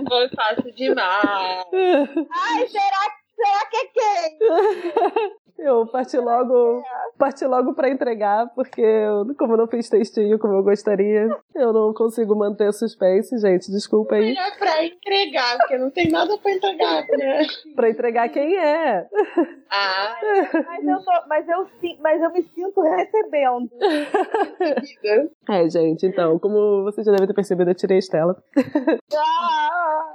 [0.09, 1.65] Foi fácil demais.
[1.73, 4.39] Ai, será, será que é quem?
[5.59, 6.83] Eu parti logo,
[7.19, 11.73] parti logo para entregar, porque eu, como eu não fiz textinho como eu gostaria, eu
[11.73, 13.71] não consigo manter suspense, gente.
[13.71, 14.37] Desculpa aí.
[14.37, 17.47] É pra entregar, porque não tem nada pra entregar, né?
[17.75, 19.07] pra entregar quem é.
[19.71, 20.17] Ah,
[20.67, 21.67] Mas eu, tô, mas, eu,
[22.01, 23.69] mas eu me sinto recebendo.
[25.51, 28.37] É, gente, então, como vocês já devem ter percebido, eu tirei a Estela.
[29.15, 30.15] Ah!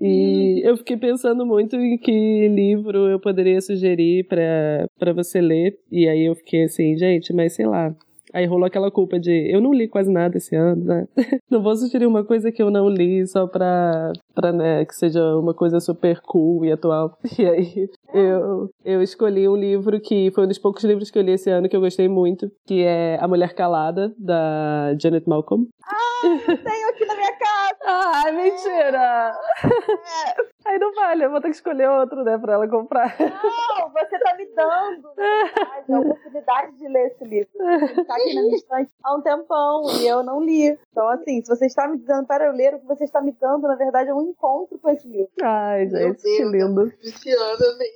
[0.00, 5.78] E eu fiquei pensando muito em que livro eu poderia sugerir pra, pra você ler.
[5.90, 7.94] E aí eu fiquei assim, gente, mas sei lá.
[8.32, 11.06] Aí rolou aquela culpa de eu não li quase nada esse ano, né?
[11.50, 15.36] Não vou sugerir uma coisa que eu não li só pra, pra né, que seja
[15.36, 17.18] uma coisa super cool e atual.
[17.38, 21.22] E aí eu, eu escolhi um livro que foi um dos poucos livros que eu
[21.22, 25.66] li esse ano que eu gostei muito, que é A Mulher Calada, da Janet Malcolm.
[26.46, 27.52] Tenho aqui na minha casa.
[27.84, 29.34] Ah, mentira!
[30.64, 33.16] Aí não vale, eu vou ter que escolher outro, né, pra ela comprar.
[33.18, 37.50] Não, você tá me dando, verdade, a oportunidade de ler esse livro.
[37.60, 40.78] Ele tá aqui na minha estante há um tempão e eu não li.
[40.90, 43.32] Então, assim, se você está me dizendo para eu ler, o que você está me
[43.32, 45.30] dando, na verdade, é um encontro com esse livro.
[45.42, 46.92] Ai, gente, que lindo.
[47.02, 47.92] Luciana, vem.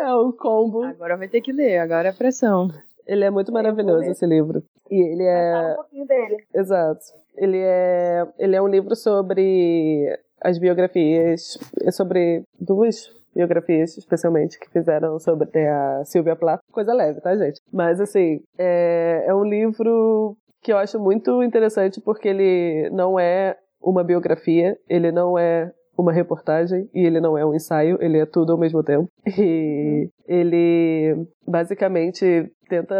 [0.00, 0.82] É um combo.
[0.84, 2.68] Agora vai ter que ler, agora é pressão.
[3.06, 4.62] Ele é muito maravilhoso, esse livro.
[4.90, 5.72] E ele Fala é.
[5.72, 6.36] um pouquinho dele.
[6.54, 7.00] Exato.
[7.36, 8.26] Ele é.
[8.38, 11.58] Ele é um livro sobre as biografias.
[11.82, 16.60] É sobre duas biografias, especialmente, que fizeram sobre a Sylvia Plath.
[16.70, 17.60] Coisa leve, tá, gente?
[17.72, 23.56] Mas, assim, é, é um livro que eu acho muito interessante porque ele não é
[23.82, 28.26] uma biografia, ele não é uma reportagem e ele não é um ensaio, ele é
[28.26, 29.08] tudo ao mesmo tempo.
[29.38, 32.94] E ele basicamente tenta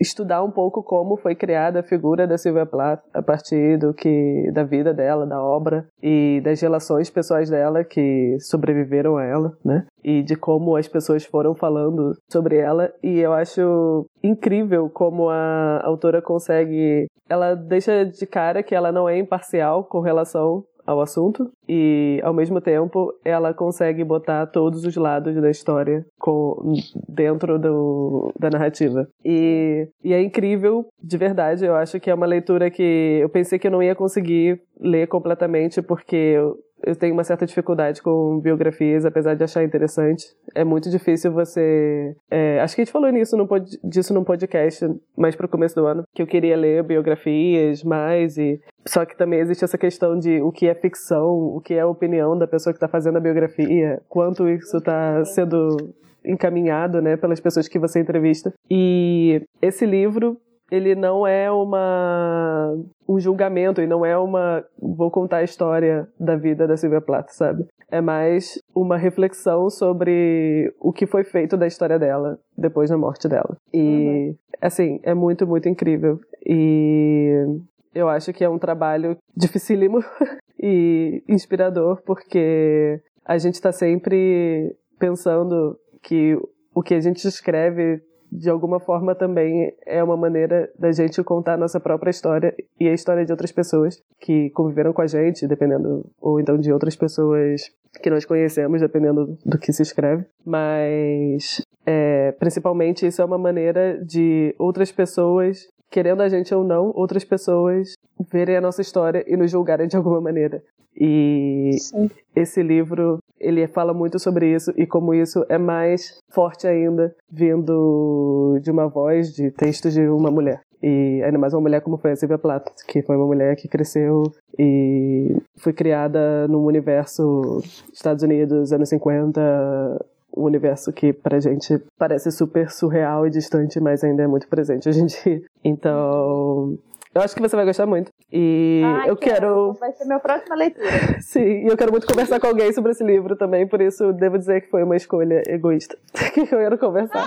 [0.00, 4.50] estudar um pouco como foi criada a figura da Sylvia Plath a partir do que
[4.52, 9.86] da vida dela, da obra e das relações pessoais dela que sobreviveram a ela, né?
[10.02, 15.80] E de como as pessoas foram falando sobre ela e eu acho incrível como a
[15.84, 21.50] autora consegue, ela deixa de cara que ela não é imparcial com relação ao assunto
[21.68, 26.72] e ao mesmo tempo ela consegue botar todos os lados da história com,
[27.06, 32.24] dentro do, da narrativa e, e é incrível de verdade eu acho que é uma
[32.24, 37.12] leitura que eu pensei que eu não ia conseguir ler completamente porque eu, eu tenho
[37.12, 40.26] uma certa dificuldade com biografias, apesar de achar interessante.
[40.54, 42.14] É muito difícil você.
[42.30, 43.36] é, acho que a gente falou nisso
[43.82, 48.60] disso num podcast mais pro começo do ano, que eu queria ler biografias mais e.
[48.88, 51.86] Só que também existe essa questão de o que é ficção, o que é a
[51.86, 55.76] opinião da pessoa que está fazendo a biografia, quanto isso está sendo
[56.24, 58.52] encaminhado, né, pelas pessoas que você entrevista.
[58.70, 60.38] E esse livro
[60.70, 62.74] ele não é uma
[63.06, 67.30] um julgamento e não é uma vou contar a história da vida da Silvia Plath,
[67.30, 67.66] sabe?
[67.90, 73.28] É mais uma reflexão sobre o que foi feito da história dela depois da morte
[73.28, 73.56] dela.
[73.72, 76.20] E assim, é muito muito incrível.
[76.44, 77.46] E
[77.94, 80.02] eu acho que é um trabalho dificílimo
[80.60, 86.36] e inspirador porque a gente está sempre pensando que
[86.74, 91.54] o que a gente escreve de alguma forma também é uma maneira da gente contar
[91.54, 95.46] a nossa própria história e a história de outras pessoas que conviveram com a gente,
[95.46, 97.62] dependendo, ou então de outras pessoas
[98.02, 100.26] que nós conhecemos, dependendo do que se escreve.
[100.44, 106.92] Mas, é, principalmente, isso é uma maneira de outras pessoas, querendo a gente ou não,
[106.94, 107.94] outras pessoas
[108.30, 110.62] verem a nossa história e nos julgarem de alguma maneira.
[111.00, 112.10] E Sim.
[112.34, 118.58] esse livro ele fala muito sobre isso e como isso é mais forte ainda vindo
[118.60, 122.12] de uma voz de texto de uma mulher e ainda mais uma mulher como foi
[122.12, 124.24] a Silvia Plath que foi uma mulher que cresceu
[124.58, 130.04] e foi criada num universo Estados Unidos anos 50
[130.36, 134.88] um universo que pra gente parece super surreal e distante mas ainda é muito presente
[134.88, 135.42] hoje em dia.
[135.64, 136.78] Então
[137.14, 140.54] eu acho que você vai gostar muito e Ai, eu quero Vai ser minha próxima
[140.54, 140.88] leitura.
[141.20, 144.38] Sim, e eu quero muito conversar com alguém sobre esse livro também, por isso devo
[144.38, 145.96] dizer que foi uma escolha egoísta.
[146.34, 147.26] que eu quero conversar.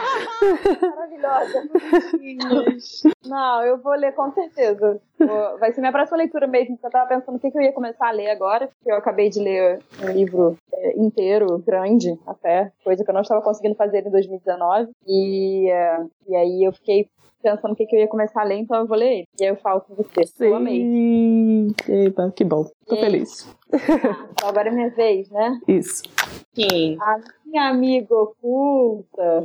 [0.81, 1.63] Maravilhosa.
[3.25, 4.99] Não, eu vou ler com certeza.
[5.19, 7.61] Vou- Vai ser minha próxima leitura mesmo, porque eu tava pensando o que, que eu
[7.61, 12.17] ia começar a ler agora, porque eu acabei de ler um livro é, inteiro, grande
[12.25, 14.89] até, coisa que eu não estava conseguindo fazer em 2019.
[15.07, 17.07] E, é, e aí eu fiquei
[17.41, 19.27] pensando o que, que eu ia começar a ler, então eu vou ler ele.
[19.39, 20.21] E aí eu falo com você.
[20.39, 20.79] Eu amei.
[20.81, 21.75] Sim.
[21.87, 22.65] Eita, que bom.
[22.85, 23.03] Tô E aí?
[23.05, 23.55] feliz.
[23.73, 25.59] Então agora é minha vez, né?
[25.67, 26.03] Isso.
[26.53, 26.97] Sim.
[27.01, 29.43] A minha amiga oculta.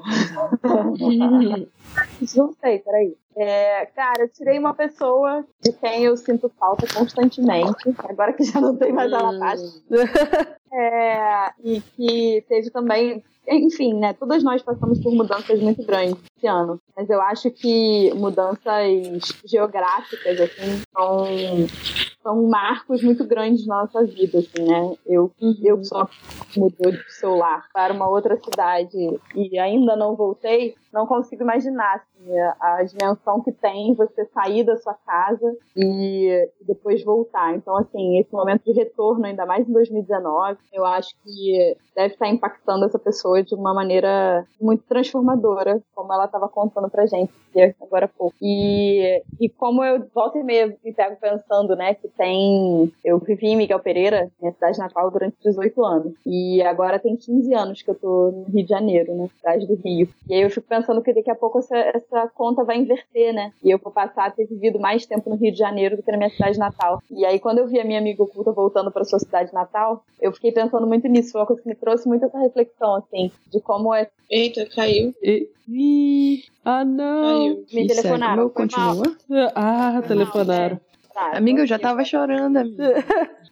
[2.37, 3.17] Não sei, peraí.
[3.39, 8.59] É, cara, eu tirei uma pessoa de quem eu sinto falta constantemente, agora que já
[8.61, 9.63] não tem mais a Natasha.
[10.79, 14.13] É, e que teve também enfim, né?
[14.13, 16.81] Todas nós passamos por mudanças muito grandes esse ano.
[16.97, 21.27] Mas eu acho que mudanças geográficas, assim, são,
[22.27, 24.97] são marcos muito grandes na nossa vida, assim, né?
[25.07, 25.55] Eu, uhum.
[25.63, 26.09] eu só
[26.57, 28.99] mudou de celular para uma outra cidade
[29.33, 34.65] e ainda não voltei, não consigo imaginar assim, a, a dimensão que tem você sair
[34.65, 37.55] da sua casa e depois voltar.
[37.55, 42.29] Então, assim, esse momento de retorno, ainda mais em 2019, eu acho que deve estar
[42.29, 47.33] impactando essa pessoa de uma maneira muito transformadora, como ela estava contando pra gente
[47.81, 48.35] agora há pouco.
[48.43, 52.93] E, e como eu volto e meia me pego pensando, né, que tem.
[53.05, 56.15] Eu vivi em Miguel Pereira, minha cidade natal, durante 18 anos.
[56.25, 59.75] E agora tem 15 anos que eu tô no Rio de Janeiro, né, cidade do
[59.75, 60.09] Rio.
[60.29, 63.53] E aí eu fico pensando que daqui a pouco essa, essa conta vai inverter, né?
[63.63, 66.11] E eu vou passar a ter vivido mais tempo no Rio de Janeiro do que
[66.11, 67.03] na minha cidade natal.
[67.11, 70.33] E aí, quando eu vi a minha amiga oculta voltando para sua cidade natal, eu
[70.33, 71.33] fiquei pensando muito nisso.
[71.33, 74.09] Foi uma coisa que me trouxe muito essa reflexão, assim, de como é.
[74.31, 75.15] Eita, caiu.
[75.23, 76.45] E...
[76.65, 77.23] Ah, não.
[77.23, 77.65] Caiu.
[77.73, 78.37] Me telefonaram.
[78.37, 79.17] Meu, continua?
[79.55, 80.81] Ah, telefonaram.
[81.17, 83.03] Tá, amiga, eu já tava chorando, amiga.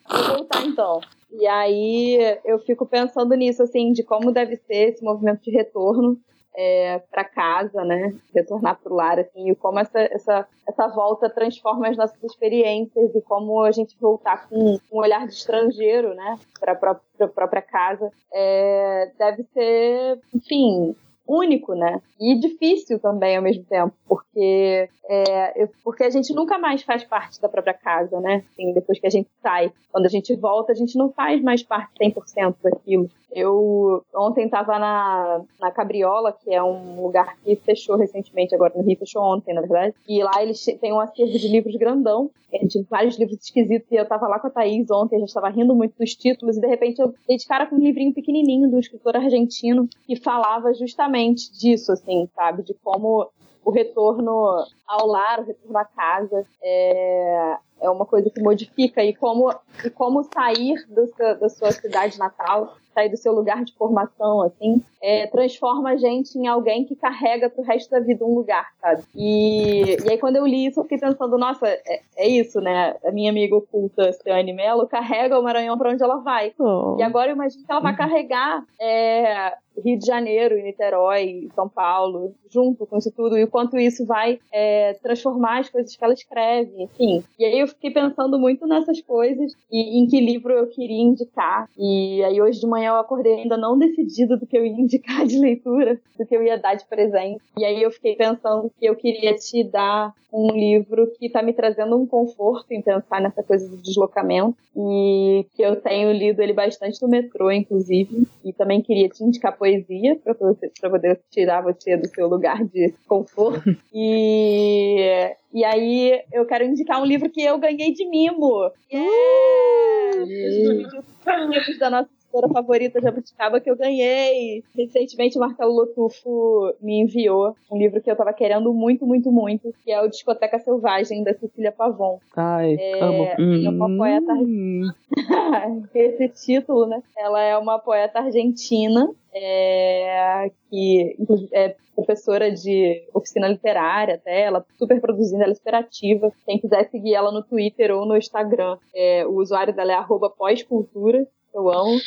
[0.07, 1.01] Vou voltar então.
[1.33, 6.21] E aí eu fico pensando nisso, assim, de como deve ser esse movimento de retorno
[6.55, 8.15] é, para casa, né?
[8.35, 13.15] Retornar para o lar, assim, e como essa, essa, essa volta transforma as nossas experiências
[13.15, 16.39] e como a gente voltar com um olhar de estrangeiro, né?
[16.61, 16.73] Para
[17.21, 20.95] a própria casa, é, deve ser, enfim,
[21.27, 22.01] único, né?
[22.20, 27.41] E difícil também ao mesmo tempo, porque é, porque a gente nunca mais faz parte
[27.41, 28.43] da própria casa, né?
[28.53, 31.62] Assim, depois que a gente sai, quando a gente volta, a gente não faz mais
[31.62, 33.11] parte 100% daquilo.
[33.31, 38.83] Eu ontem estava na, na Cabriola, que é um lugar que fechou recentemente, agora no
[38.83, 39.95] Rio, fechou ontem, na verdade.
[40.09, 42.31] E lá eles têm um acervo de livros grandão,
[42.62, 43.91] de vários livros esquisitos.
[43.91, 46.57] E eu estava lá com a Thaís ontem, a gente estava rindo muito dos títulos,
[46.57, 49.89] e de repente eu dei de cara com um livrinho pequenininho de um escritor argentino
[50.07, 51.14] que falava justamente
[51.53, 52.62] disso, assim, sabe?
[52.62, 53.31] De como
[53.65, 59.14] o retorno ao lar, o retorno à casa, é, é uma coisa que modifica e
[59.14, 59.55] como,
[59.85, 64.81] e como sair do, da sua cidade natal sair do seu lugar de formação, assim,
[65.03, 69.03] é, transforma a gente em alguém que carrega pro resto da vida um lugar, sabe?
[69.14, 72.95] E, e aí quando eu li isso, eu fiquei pensando, nossa, é, é isso, né?
[73.05, 76.55] A minha amiga oculta, Ciane Mello, carrega o Maranhão para onde ela vai.
[76.59, 76.97] Oh.
[76.99, 82.35] E agora eu imagino que ela vai carregar é, Rio de Janeiro, Niterói, São Paulo,
[82.49, 86.14] junto com isso tudo, e o quanto isso vai é, transformar as coisas que ela
[86.14, 87.25] escreve, enfim.
[87.39, 91.69] E aí eu fiquei pensando muito nessas coisas e em que livro eu queria indicar.
[91.77, 95.27] E aí hoje de manhã eu acordei ainda não decidida do que eu ia indicar
[95.27, 97.43] de leitura, do que eu ia dar de presente.
[97.59, 101.53] E aí eu fiquei pensando que eu queria te dar um livro que está me
[101.53, 106.53] trazendo um conforto em pensar nessa coisa do deslocamento e que eu tenho lido ele
[106.53, 112.09] bastante no metrô, inclusive, e também queria te indicar poesia para poder tirar você do
[112.09, 113.62] seu lugar de conforto.
[113.97, 118.73] E e aí eu quero indicar um livro que eu ganhei de mimo.
[118.93, 120.19] Yeah!
[120.19, 121.71] Uh!
[121.71, 124.64] Os da nossa autora favorita Jabuticaba que eu ganhei.
[124.76, 129.72] Recentemente, o Marcelo Lotufo me enviou um livro que eu tava querendo muito, muito, muito,
[129.85, 132.18] que é o Discoteca Selvagem, da Cecília Pavon.
[132.37, 133.24] Ai, é, amo.
[133.39, 134.32] É uma poeta...
[134.35, 134.91] Hum.
[135.95, 137.03] Esse título, né?
[137.16, 141.16] Ela é uma poeta argentina é, que
[141.53, 146.32] é professora de oficina literária até, ela super produzindo, ela é superativa.
[146.45, 150.28] Quem quiser seguir ela no Twitter ou no Instagram, é, o usuário dela é arroba
[150.28, 151.26] pós-cultura.
[151.55, 152.01] Eu amo.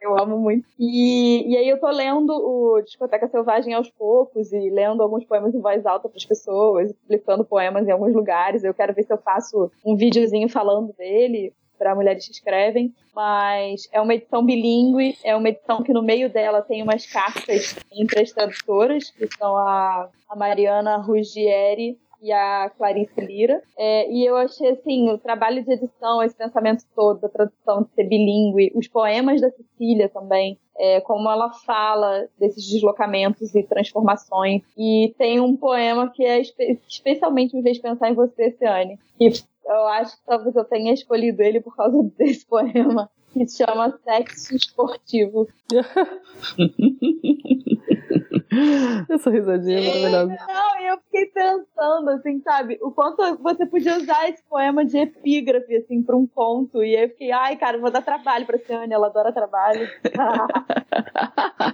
[0.00, 0.66] Eu amo muito.
[0.78, 5.54] E, e aí eu tô lendo o Discoteca Selvagem aos poucos e lendo alguns poemas
[5.54, 8.64] em voz alta para as pessoas, publicando poemas em alguns lugares.
[8.64, 13.88] Eu quero ver se eu faço um videozinho falando dele para mulheres que escrevem, mas
[13.92, 18.20] é uma edição bilíngue, é uma edição que no meio dela tem umas cartas entre
[18.20, 23.60] as tradutoras, que são a, a Mariana Ruggieri e a Clarice Lira.
[23.76, 27.90] É, e eu achei, assim, o trabalho de edição, esse pensamento todo da tradução de
[27.90, 34.62] ser bilíngue, os poemas da Cecília também, é, como ela fala desses deslocamentos e transformações.
[34.78, 39.32] E tem um poema que é espe especialmente me fez pensar em você, Ciane, que
[39.64, 43.98] eu acho que talvez eu tenha escolhido ele por causa desse poema, que se chama
[44.04, 45.48] Sexo Esportivo.
[49.08, 50.46] Essa risadinha é maravilhosa.
[50.46, 54.98] Não, e eu fiquei pensando, assim, sabe, o quanto você podia usar esse poema de
[54.98, 56.82] epígrafe, assim, pra um conto.
[56.82, 59.88] E aí eu fiquei, ai, cara, vou dar trabalho pra Ciane, ela adora trabalho.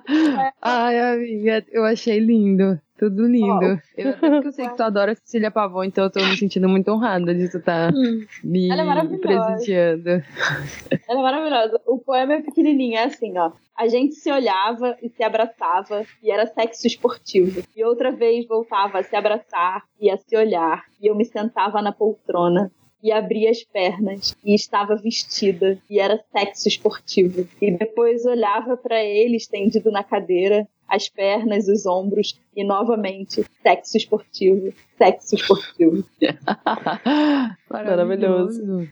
[0.63, 2.81] ai, amiga, eu achei lindo.
[2.99, 3.47] Tudo lindo.
[3.47, 3.79] Oh.
[3.97, 7.33] Eu, eu sei que tu adora Cecília Pavão, então eu tô me sentindo muito honrada
[7.33, 8.27] de tu estar tá hum.
[8.43, 10.11] me Ela é presenteando.
[11.09, 11.81] Ela é maravilhosa.
[11.87, 13.53] O poema é pequenininho, é assim, ó.
[13.77, 17.63] A gente se olhava e se abraçava e era sexo esportivo.
[17.77, 20.85] E outra vez voltava a se abraçar e a se olhar.
[21.01, 26.21] E eu me sentava na poltrona e abria as pernas e estava vestida e era
[26.33, 27.47] sexo esportivo.
[27.63, 33.97] E depois olhava para ele estendido na cadeira as pernas, os ombros e novamente sexo
[33.97, 36.05] esportivo, sexo esportivo.
[37.71, 38.89] Maravilhoso.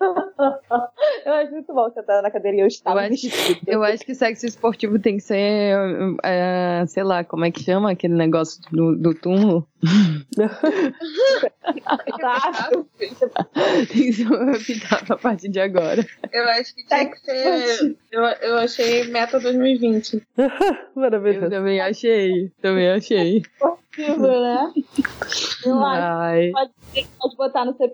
[1.26, 3.82] eu acho muito bom você estar na cadeira e eu estava eu acho, que, eu
[3.82, 5.74] acho que sexo esportivo tem que ser,
[6.22, 9.66] é, sei lá, como é que chama aquele negócio do, do túmulo?
[13.88, 16.04] tem que ser uma epitáfio a partir de agora.
[16.32, 17.96] Eu acho que tem que ser.
[18.10, 20.22] Eu, eu achei meta 2020.
[20.94, 21.46] Maravilhoso.
[21.46, 22.50] Eu também achei.
[22.60, 23.42] Também achei.
[23.98, 24.72] Esportivo, né?
[25.64, 26.70] Eu acho pode,
[27.18, 27.90] pode botar no seu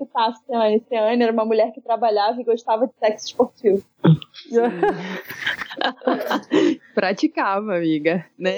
[0.47, 0.85] Ciane.
[0.89, 3.83] Ciane era uma mulher que trabalhava e gostava de sexo esportivo.
[6.95, 8.55] Praticava, amiga, né?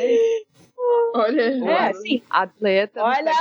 [1.15, 2.23] Olha, é, sim.
[2.29, 3.33] atleta Olha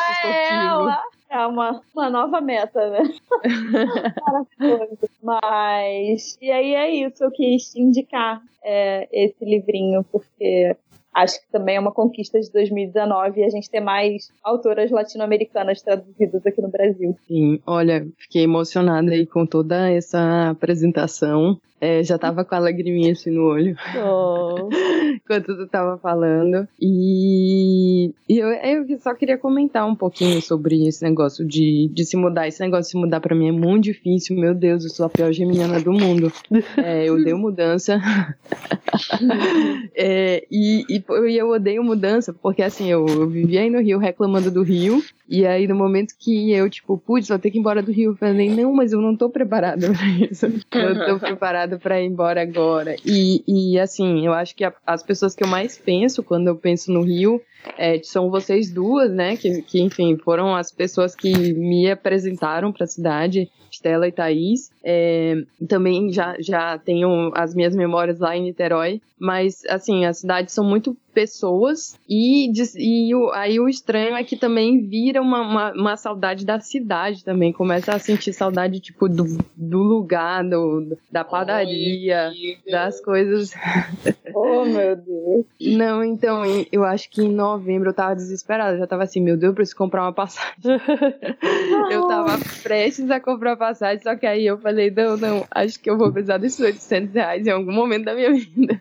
[0.49, 1.03] ela!
[1.27, 3.01] É uma, uma nova meta, né?
[5.21, 10.77] Mas, e aí é isso, eu quis indicar é, esse livrinho, porque
[11.15, 15.81] acho que também é uma conquista de 2019 e a gente ter mais autoras latino-americanas
[15.81, 17.17] traduzidas aqui no Brasil.
[17.27, 21.57] Sim, olha, fiquei emocionada aí com toda essa apresentação.
[21.79, 23.75] É, já tava com a lagriminha assim no olho.
[23.97, 24.69] Oh.
[25.15, 26.67] Enquanto tu tava falando.
[26.79, 27.94] E,
[28.27, 32.47] e eu, eu, só queria comentar um pouquinho sobre esse negócio de, de se mudar.
[32.47, 34.35] Esse negócio de se mudar pra mim é muito difícil.
[34.35, 36.31] Meu Deus, eu sou a pior geminiana do mundo.
[36.77, 38.01] É, eu odeio mudança.
[39.95, 44.51] é, e, e eu odeio mudança, porque assim, eu, eu vivia aí no Rio reclamando
[44.51, 45.01] do Rio.
[45.27, 48.11] E aí, no momento que eu, tipo, putz, vou ter que ir embora do Rio,
[48.11, 50.45] eu falei, não, mas eu não tô preparada pra isso.
[50.71, 52.95] Eu tô preparada pra ir embora agora.
[53.03, 56.55] E, e assim, eu acho que a, as pessoas que eu mais penso quando eu
[56.55, 57.41] penso no Rio
[57.77, 59.35] é, são vocês duas, né?
[59.35, 64.71] Que, que, enfim, foram as pessoas que me apresentaram para a cidade, Stella e Thaís.
[64.83, 70.53] É, também já, já tenho as minhas memórias lá em Niterói, mas, assim, as cidades
[70.53, 75.71] são muito pessoas e, e o, aí o estranho é que também vira uma, uma,
[75.71, 79.23] uma, saudade da cidade também, começa a sentir saudade, tipo, do,
[79.55, 82.33] do lugar, do, da padaria,
[82.69, 83.53] das coisas.
[84.37, 85.45] Oh, meu Deus.
[85.61, 89.51] Não, então, eu acho que em novembro eu tava desesperada, já tava assim, meu Deus,
[89.51, 90.57] eu preciso comprar uma passagem.
[91.89, 95.79] eu tava prestes a comprar uma passagem, só que aí eu falei, não, não, acho
[95.79, 98.79] que eu vou precisar desses 800 reais em algum momento da minha vida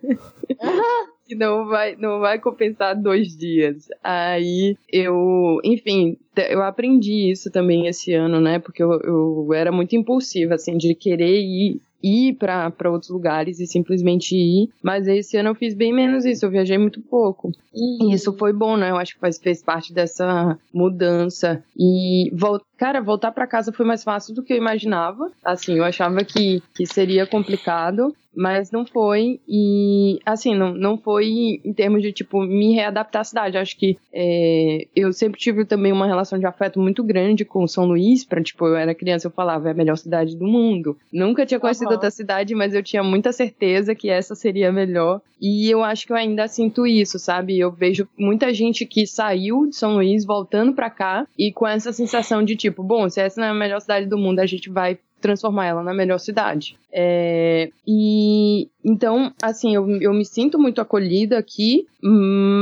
[1.26, 3.88] que não vai, não vai compensar dois dias.
[4.02, 8.58] Aí eu, enfim, eu aprendi isso também esse ano, né?
[8.58, 13.66] Porque eu, eu era muito impulsiva, assim, de querer ir ir para outros lugares e
[13.66, 14.68] simplesmente ir.
[14.82, 17.50] Mas esse ano eu fiz bem menos isso, eu viajei muito pouco.
[17.74, 18.90] E isso foi bom, né?
[18.90, 21.64] Eu acho que faz, fez parte dessa mudança.
[21.74, 22.30] E,
[22.76, 25.32] cara, voltar para casa foi mais fácil do que eu imaginava.
[25.42, 29.41] Assim, eu achava que, que seria complicado mas não foi.
[29.49, 33.59] E, assim, não, não foi em termos de, tipo, me readaptar à cidade.
[33.59, 37.85] Acho que é, eu sempre tive também uma relação de afeto muito grande com São
[37.85, 40.97] Luís, pra, tipo, eu era criança, eu falava, é a melhor cidade do mundo.
[41.12, 41.95] Nunca tinha conhecido uhum.
[41.95, 45.20] outra cidade, mas eu tinha muita certeza que essa seria a melhor.
[45.41, 47.59] E eu acho que eu ainda sinto isso, sabe?
[47.59, 51.93] Eu vejo muita gente que saiu de São Luís voltando para cá e com essa
[51.93, 54.70] sensação de, tipo, bom, se essa não é a melhor cidade do mundo, a gente
[54.70, 56.76] vai transformar ela na melhor cidade.
[56.92, 61.86] É, e então, assim, eu, eu me sinto muito acolhida aqui,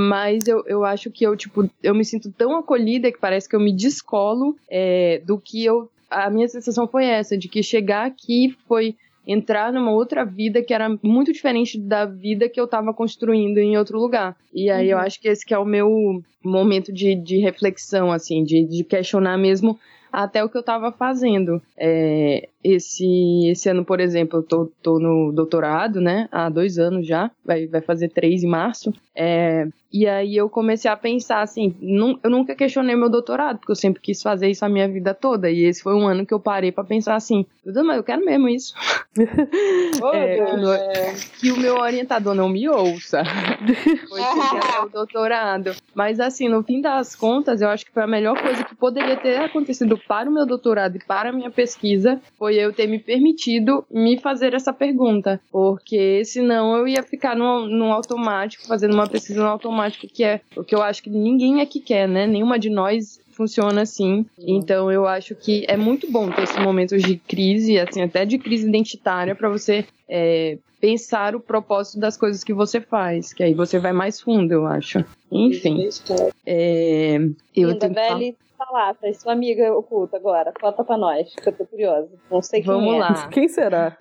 [0.09, 3.57] mas eu, eu acho que eu, tipo, eu me sinto tão acolhida que parece que
[3.57, 5.91] eu me descolo é, do que eu.
[6.09, 8.95] A minha sensação foi essa, de que chegar aqui foi
[9.27, 13.77] entrar numa outra vida que era muito diferente da vida que eu estava construindo em
[13.77, 14.37] outro lugar.
[14.55, 14.93] E aí uhum.
[14.93, 18.85] eu acho que esse que é o meu momento de, de reflexão, assim, de, de
[18.85, 19.79] questionar mesmo
[20.13, 21.63] até o que eu estava fazendo.
[21.77, 26.29] É, esse, esse ano, por exemplo, eu tô, tô no doutorado, né?
[26.31, 28.93] Há dois anos já, vai, vai fazer três em março.
[29.15, 33.73] É, e aí eu comecei a pensar assim, não, eu nunca questionei meu doutorado, porque
[33.73, 35.51] eu sempre quis fazer isso a minha vida toda.
[35.51, 38.49] E esse foi um ano que eu parei para pensar assim, mas eu quero mesmo
[38.49, 38.75] isso.
[40.01, 40.79] Oh, É, que, o meu,
[41.39, 43.23] que o meu orientador não me ouça.
[44.09, 45.75] Foi o doutorado.
[45.95, 49.17] Mas assim, no fim das contas, eu acho que foi a melhor coisa que poderia
[49.17, 52.99] ter acontecido para o meu doutorado e para a minha pesquisa, foi eu ter me
[52.99, 55.41] permitido me fazer essa pergunta.
[55.51, 60.41] Porque senão eu ia ficar no, no automático, fazendo uma pesquisa no automático, que é
[60.57, 62.27] o que eu acho que ninguém aqui quer, né?
[62.27, 64.27] Nenhuma de nós funciona assim.
[64.39, 68.39] Então eu acho que é muito bom ter esses momentos de crise, assim, até de
[68.39, 73.55] crise identitária, para você é, pensar o propósito das coisas que você faz, que aí
[73.55, 75.05] você vai mais fundo, eu acho.
[75.31, 75.89] Enfim,
[76.45, 77.17] é,
[77.57, 78.35] eu Linda, tenho
[78.67, 80.53] Palatas, sua amiga oculta agora.
[80.61, 82.09] Conta pra nós, que eu tô curiosa.
[82.31, 82.99] Não sei quem Vamos é.
[82.99, 83.29] lá.
[83.33, 83.97] Quem será?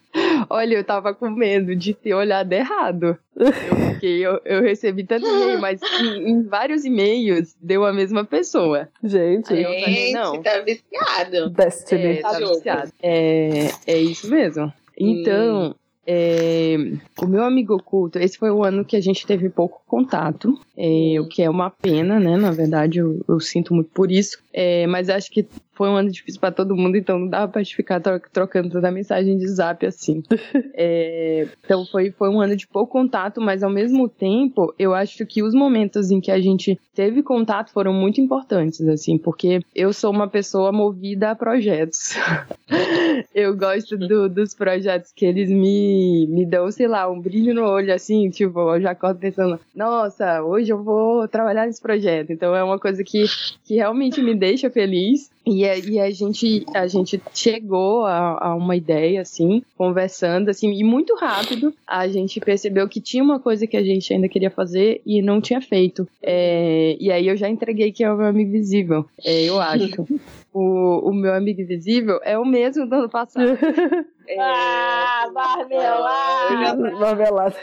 [0.50, 3.18] Olha, eu tava com medo de ter olhado errado.
[3.36, 3.52] Eu,
[3.94, 8.90] fiquei, eu, eu recebi tanto e-mail, mas em, em vários e-mails deu a mesma pessoa.
[9.04, 10.42] Gente, Aí eu falei, Gente, não.
[10.42, 11.50] tá viciado.
[11.50, 12.18] Destiny.
[12.18, 12.92] É, tá viciado.
[13.02, 14.72] É, é isso mesmo.
[14.98, 15.76] Então,
[16.06, 16.76] é,
[17.22, 21.16] o meu amigo oculto, esse foi o ano que a gente teve pouco contato, é,
[21.20, 22.38] o que é uma pena, né?
[22.38, 24.38] Na verdade, eu, eu sinto muito por isso.
[24.54, 27.64] É, mas acho que foi um ano difícil pra todo mundo, então não dava pra
[27.66, 30.24] ficar tro- trocando toda mensagem de zap assim.
[30.74, 35.26] É, então foi, foi um ano de pouco contato, mas ao mesmo tempo, eu acho
[35.26, 39.94] que os momentos em que a gente teve contato foram muito importantes, assim, porque eu
[39.94, 42.16] sou uma pessoa movida a projetos.
[43.36, 45.91] eu gosto do- dos projetos que eles me,
[46.28, 50.44] me dão, sei lá, um brilho no olho, assim, tipo, eu já acordo pensando, nossa,
[50.44, 52.32] hoje eu vou trabalhar nesse projeto.
[52.32, 53.26] Então é uma coisa que,
[53.64, 55.32] que realmente me deixa feliz.
[55.46, 60.72] E, a- e a gente a gente chegou a, a uma ideia assim, conversando assim,
[60.72, 64.52] e muito rápido a gente percebeu que tinha uma coisa que a gente ainda queria
[64.52, 66.08] fazer e não tinha feito.
[66.22, 70.08] É, e aí eu já entreguei que é o meu amigo visível, é, eu acho.
[70.54, 73.58] o, o meu amigo invisível é o mesmo do ano passado.
[74.28, 76.92] É, Ah, marmelada!
[76.92, 77.56] Novelada.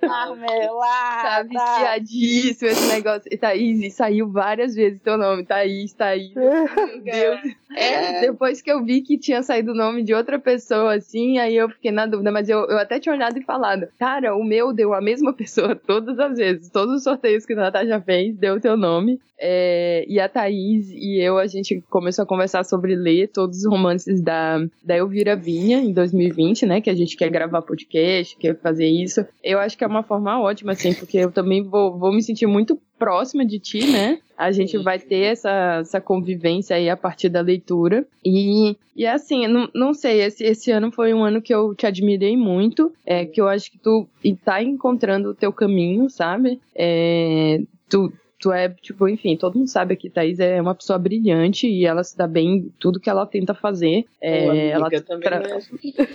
[0.00, 1.22] Marmelada!
[1.22, 3.28] Tá viciadíssimo esse negócio.
[3.30, 5.44] E Thaís, e saiu várias vezes teu nome.
[5.44, 6.32] Thaís, Thaís.
[6.34, 6.66] Meu
[7.10, 7.40] Deus.
[7.76, 8.20] É.
[8.20, 11.68] Depois que eu vi que tinha saído o nome de outra pessoa, assim, aí eu
[11.68, 12.30] fiquei na dúvida.
[12.30, 15.74] Mas eu, eu até tinha olhado e falado, cara, o meu deu a mesma pessoa
[15.74, 16.70] todas as vezes.
[16.70, 19.20] Todos os sorteios que a Natasha fez, deu o teu nome.
[19.40, 23.66] É, e a Thaís e eu, a gente começou a conversar sobre ler todos os
[23.66, 26.80] romances da, da Elvira Vinha, em 2020, né?
[26.80, 29.24] Que a gente quer gravar podcast, quer fazer isso.
[29.42, 32.46] Eu acho que é uma forma ótima, assim, porque eu também vou, vou me sentir
[32.46, 34.18] muito próxima de ti, né?
[34.36, 38.06] A gente vai ter essa, essa convivência aí a partir da leitura.
[38.24, 41.86] E, e assim, não, não sei, esse, esse ano foi um ano que eu te
[41.86, 44.06] admirei muito, é, que eu acho que tu
[44.44, 46.60] tá encontrando o teu caminho, sabe?
[46.74, 51.66] É, tu, tu é, tipo, enfim, todo mundo sabe que Thaís é uma pessoa brilhante
[51.66, 54.04] e ela se dá bem em tudo que ela tenta fazer.
[54.20, 55.58] É, Pô, amiga, ela também tra- é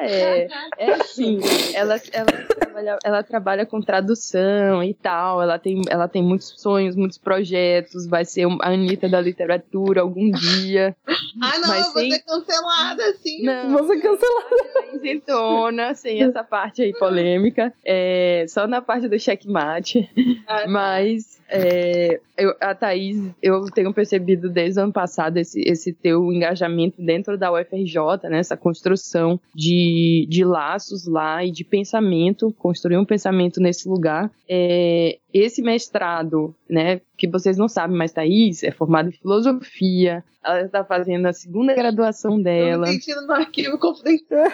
[0.00, 1.38] é, é assim,
[1.74, 2.26] ela, ela,
[2.58, 8.06] trabalha, ela trabalha com tradução e tal, ela tem, ela tem muitos sonhos, muitos projetos,
[8.06, 10.96] vai ser a Anitta da literatura algum dia.
[11.40, 13.42] Ah, não, Mas eu vou sem- ser cancelada, assim.
[13.42, 14.42] Não, Você cancelou.
[14.94, 20.08] isentona, sem essa parte aí polêmica, é, só na parte do checkmate.
[20.46, 20.68] Ah, tá.
[20.68, 26.32] Mas é, eu- a Thaís, eu tenho percebido desde o ano passado esse, esse teu
[26.32, 32.96] engajamento dentro da UFRJ, né, essa construção de, de laços lá e de pensamento, construir
[32.96, 34.30] um pensamento nesse lugar.
[34.48, 40.62] É, esse mestrado, né, que vocês não sabem, mas Thaís é formada em filosofia, ela
[40.62, 42.86] está fazendo a segunda graduação Eu dela.
[42.86, 44.48] me sentindo no arquivo confidencial.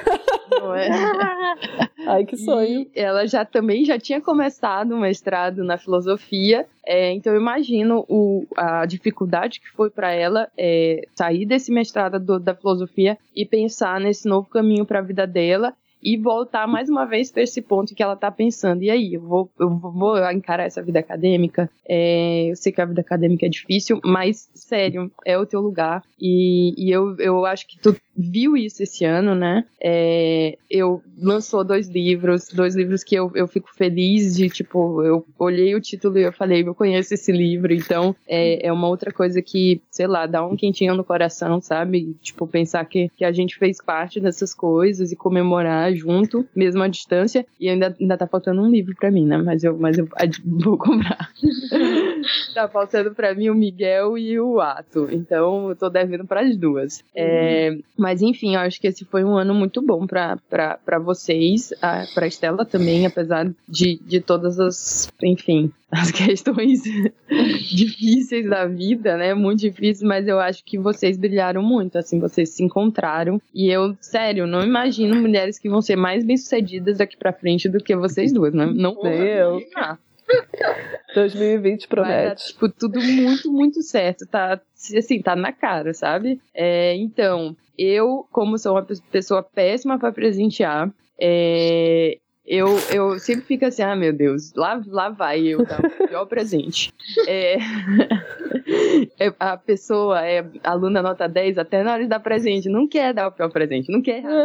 [0.51, 0.89] Não é?
[2.07, 2.87] Ai, que sonho.
[2.95, 8.05] E ela já também já tinha começado um mestrado na filosofia, é, então eu imagino
[8.09, 13.45] o, a dificuldade que foi para ela é, sair desse mestrado do- da filosofia e
[13.47, 17.61] pensar nesse novo caminho para a vida dela e voltar mais uma vez para esse
[17.61, 18.83] ponto que ela tá pensando.
[18.83, 21.71] E aí, eu vou, eu vou encarar essa vida acadêmica?
[21.89, 26.03] É, eu sei que a vida acadêmica é difícil, mas sério, é o teu lugar.
[26.21, 29.65] E, e eu, eu acho que tu viu isso esse ano, né?
[29.81, 35.25] É, eu lançou dois livros, dois livros que eu, eu fico feliz de, tipo, eu
[35.39, 39.13] olhei o título e eu falei, eu conheço esse livro, então é, é uma outra
[39.13, 42.17] coisa que, sei lá, dá um quentinho no coração, sabe?
[42.21, 46.89] Tipo, pensar que, que a gente fez parte dessas coisas e comemorar junto, mesmo à
[46.89, 49.39] distância, e ainda, ainda tá faltando um livro pra mim, né?
[49.39, 50.09] Mas eu, mas eu
[50.45, 51.31] vou comprar.
[52.55, 57.05] tá faltando pra mim o Miguel e o Ato, então eu tô devendo pras duas.
[57.15, 61.75] É, mas Mas enfim, eu acho que esse foi um ano muito bom para vocês,
[62.15, 66.85] para Estela também, apesar de, de todas as, enfim, as questões
[67.71, 69.35] difíceis da vida, né?
[69.35, 73.39] Muito difíceis, mas eu acho que vocês brilharam muito, assim, vocês se encontraram.
[73.55, 77.79] E eu, sério, não imagino mulheres que vão ser mais bem-sucedidas daqui para frente do
[77.79, 78.65] que vocês duas, né?
[78.65, 79.61] Não Nem eu.
[79.77, 79.99] Ah.
[81.15, 82.27] 2020 promete.
[82.27, 84.27] Vai tipo, tudo muito, muito certo.
[84.27, 84.61] Tá,
[84.97, 86.41] assim, tá na cara, sabe?
[86.55, 92.19] É, então, eu, como sou uma pessoa péssima para presentear, é,
[92.49, 96.25] eu, eu sempre fico assim, ah, meu Deus, lá, lá vai eu dar o pior
[96.27, 96.93] presente.
[97.27, 97.59] É,
[99.21, 103.13] é, a pessoa é aluna nota 10 até na hora de dar presente, não quer
[103.13, 104.23] dar o pior presente, não quer.
[104.23, 104.45] Não,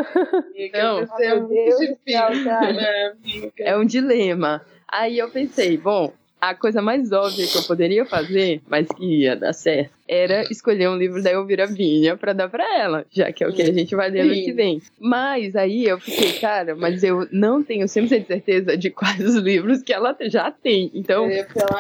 [2.42, 3.14] é, né,
[3.58, 4.62] é um dilema.
[4.94, 9.36] Aí eu pensei, bom, a coisa mais óbvia que eu poderia fazer, mas que ia
[9.36, 13.44] dar certo, era escolher um livro da Elvira Vinha para dar para ela, já que
[13.44, 14.82] é o que a gente vai ler no que vem.
[15.00, 19.82] Mas aí eu fiquei, cara, mas eu não tenho 100% certeza de quais os livros
[19.82, 20.92] que ela já tem.
[20.94, 21.28] Então,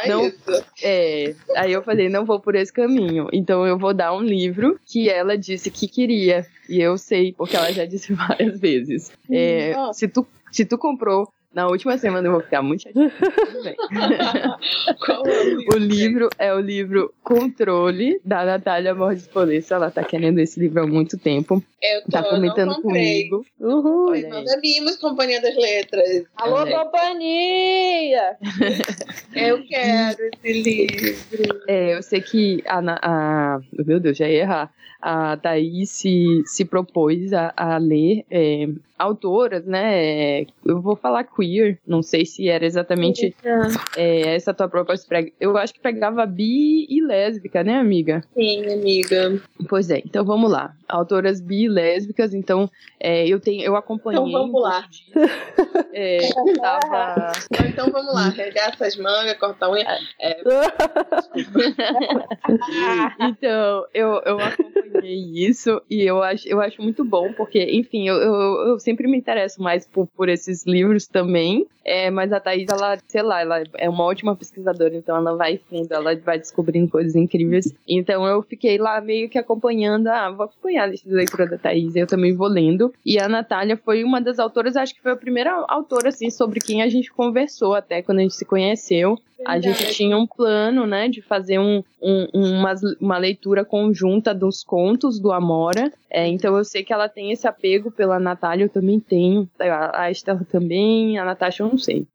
[0.07, 0.66] não, isso.
[0.82, 3.28] é, aí eu falei, não vou por esse caminho.
[3.32, 6.47] Então eu vou dar um livro que ela disse que queria.
[6.68, 9.11] E eu sei, porque ela já disse várias vezes.
[9.30, 13.14] É, se tu se tu comprou na última semana eu vou ficar muito chateada.
[15.06, 15.76] Qual é o livro?
[15.76, 19.76] O livro é o livro Controle, da Natália Borges Polessa.
[19.76, 21.64] Ela tá querendo esse livro há muito tempo.
[21.82, 23.45] Eu tô, tá comentando comigo.
[23.60, 24.20] Uhul.
[24.30, 26.26] Nós não vimos Companhia das Letras.
[26.38, 28.38] Alô, companhia!
[29.36, 31.62] eu quero esse livro.
[31.68, 33.62] É, eu sei que a, a.
[33.86, 34.74] Meu Deus, já ia errar
[35.04, 40.43] a Thaís se, se propôs a, a ler é, autoras, né?
[40.66, 41.43] Eu vou falar queer,
[41.86, 43.36] não sei se era exatamente
[43.96, 45.08] é, essa tua proposta.
[45.39, 48.24] Eu acho que pegava bi e lésbica, né, amiga?
[48.34, 49.41] Sim, amiga.
[49.68, 50.74] Pois é, então vamos lá.
[50.88, 52.70] Autoras bi e lésbicas, então
[53.00, 54.20] é, eu tenho, eu acompanhei.
[54.20, 54.86] Então vamos lá.
[55.94, 56.18] É,
[56.60, 57.32] tava...
[57.68, 59.86] Então vamos lá, regaça as mangas, corta a unha.
[60.20, 60.41] É...
[63.20, 68.16] então, eu, eu acompanhei isso e eu acho, eu acho muito bom, porque, enfim, eu,
[68.16, 71.33] eu, eu sempre me interesso mais por, por esses livros também.
[71.86, 75.58] É, mas a Thaís, ela, sei lá, ela é uma ótima pesquisadora, então ela vai
[75.58, 77.74] fundo, ela vai descobrindo coisas incríveis.
[77.88, 81.58] Então eu fiquei lá meio que acompanhando, ah, vou acompanhar a lista de leitura da
[81.58, 82.94] Thaís, eu também vou lendo.
[83.06, 86.60] E a Natália foi uma das autoras, acho que foi a primeira autora, assim, sobre
[86.62, 89.18] quem a gente conversou até quando a gente se conheceu.
[89.46, 94.64] A gente tinha um plano, né, de fazer um, um, uma, uma leitura conjunta dos
[94.64, 95.92] contos do Amora.
[96.10, 99.50] É, então eu sei que ela tem esse apego pela Natália, eu também tenho.
[99.94, 102.06] A Estela também, a Natasha eu não sei.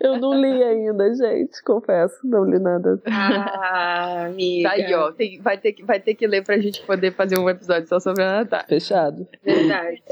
[0.00, 3.00] eu não li ainda, gente, confesso, não li nada.
[3.06, 4.68] Ah, amiga.
[4.68, 7.38] Tá aí, ó, tem, vai, ter que, vai ter que ler pra gente poder fazer
[7.38, 8.66] um episódio só sobre a Natália.
[8.68, 9.26] Fechado.
[9.42, 10.02] Verdade.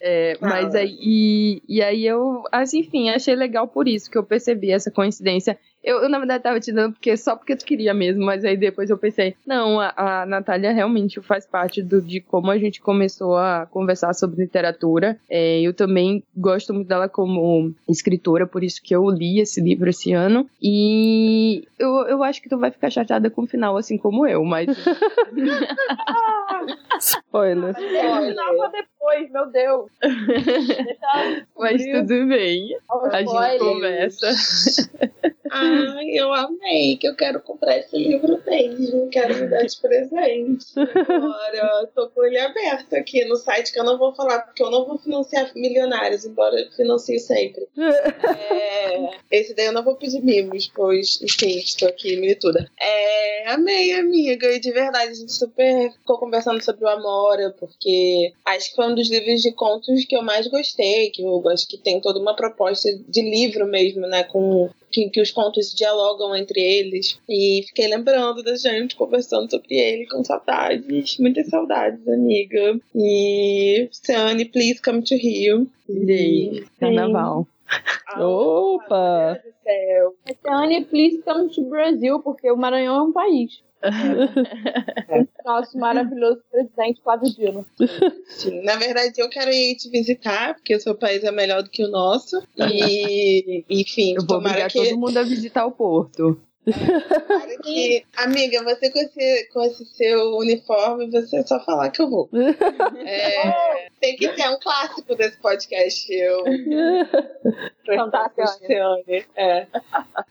[0.00, 4.24] É, mas aí, e, e aí eu, assim, enfim, achei legal por isso que eu
[4.24, 5.58] percebi essa coincidência.
[5.86, 8.56] Eu, eu, na verdade, tava te dando porque só porque tu queria mesmo, mas aí
[8.56, 12.80] depois eu pensei, não, a, a Natália realmente faz parte do, de como a gente
[12.80, 15.16] começou a conversar sobre literatura.
[15.30, 19.88] É, eu também gosto muito dela como escritora, por isso que eu li esse livro
[19.88, 20.50] esse ano.
[20.60, 24.44] E eu, eu acho que tu vai ficar chateada com o final, assim como eu,
[24.44, 24.66] mas.
[26.98, 27.76] Spoiler.
[27.78, 28.34] Spoiler.
[29.06, 29.90] Depois, meu Deus.
[31.56, 32.76] mas tudo bem.
[33.12, 34.30] A gente conversa.
[35.50, 40.66] Ai, eu amei, que eu quero comprar esse livro mesmo, quero me dar de presente.
[40.76, 44.70] Agora, tô com ele aberto aqui no site, que eu não vou falar, porque eu
[44.70, 47.66] não vou financiar milionários, embora eu financie sempre.
[47.78, 52.68] É, esse daí eu não vou pedir mimos, pois, enfim, estou aqui milituda.
[52.80, 58.32] É, amei, amiga, e de verdade, a gente super ficou conversando sobre o Amora, porque
[58.44, 61.68] acho que foi um dos livros de contos que eu mais gostei, que eu gosto
[61.68, 66.34] que tem toda uma proposta de livro mesmo, né, com que, que os contos dialogam
[66.34, 67.20] entre eles.
[67.28, 71.18] E fiquei lembrando da gente conversando sobre ele com saudades.
[71.18, 72.80] Muitas saudades, amiga.
[72.94, 75.70] E Sunny, please come to Rio.
[75.88, 76.64] Irei.
[76.80, 77.46] Carnaval.
[78.16, 79.40] Opa!
[80.44, 83.65] Sunny, please come to Brasil, porque o Maranhão é um país.
[85.44, 87.66] Nosso maravilhoso presidente Flávio Dino.
[88.26, 91.70] Sim, na verdade eu quero ir te visitar, porque o seu país é melhor do
[91.70, 92.42] que o nosso.
[92.56, 94.88] E, enfim, eu vou tomara obrigar que...
[94.88, 96.40] todo mundo a visitar o Porto.
[97.62, 102.10] Que, amiga, você com esse, com esse seu uniforme, você é só falar que eu
[102.10, 102.28] vou.
[103.06, 106.12] É, tem que ter um clássico desse podcast.
[106.12, 106.44] Eu
[107.86, 109.24] Fantastiane.
[109.36, 109.66] É.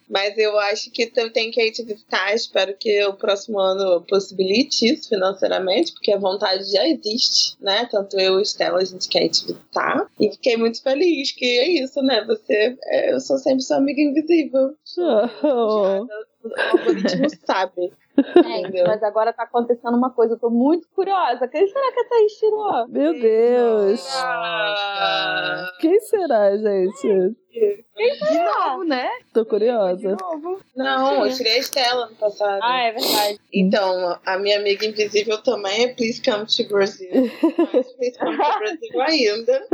[0.10, 2.34] Mas eu acho que tenho que ir te visitar.
[2.34, 7.88] Espero que o próximo ano possibilite isso financeiramente, porque a vontade já existe, né?
[7.90, 10.06] Tanto eu e Estela, a gente quer ir te visitar.
[10.20, 12.24] E fiquei muito feliz que é isso, né?
[12.26, 14.76] Você, é, eu sou sempre sua amiga invisível.
[15.48, 16.08] Oh.
[16.46, 17.92] O algoritmo sabe.
[18.18, 21.48] É, mas agora tá acontecendo uma coisa, eu tô muito curiosa.
[21.48, 22.88] Quem será que a Thaís tirou?
[22.88, 24.08] Meu Deus!
[25.80, 27.36] Quem será, gente?
[27.56, 29.10] De novo, né?
[29.34, 30.16] Tô curiosa.
[30.16, 30.60] De novo.
[30.76, 32.60] Não, eu tirei a Estela no passado.
[32.62, 33.40] Ah, é verdade.
[33.54, 37.10] Então, a minha amiga invisível também é Please Come to Brazil.
[37.74, 39.68] Mas Please Come to Brazil ainda.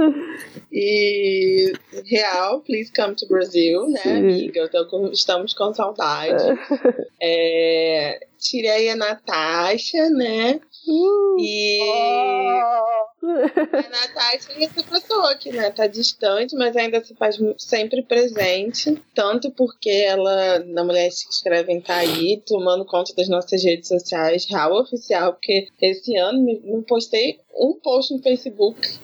[0.71, 1.73] E
[2.05, 4.17] real, Please Come to Brazil, né, Sim.
[4.17, 4.69] amiga?
[4.71, 6.43] Então, estamos com saudade.
[7.23, 10.59] É, tirei a Natasha, né?
[10.87, 13.25] Uh, e oh.
[13.25, 19.01] a Natasha é essa pessoa que né, tá distante, mas ainda se faz sempre presente.
[19.13, 24.47] Tanto porque ela, na Mulheres que Escrevem, tá aí tomando conta das nossas redes sociais,
[24.49, 28.99] real oficial, porque esse ano não postei um post no Facebook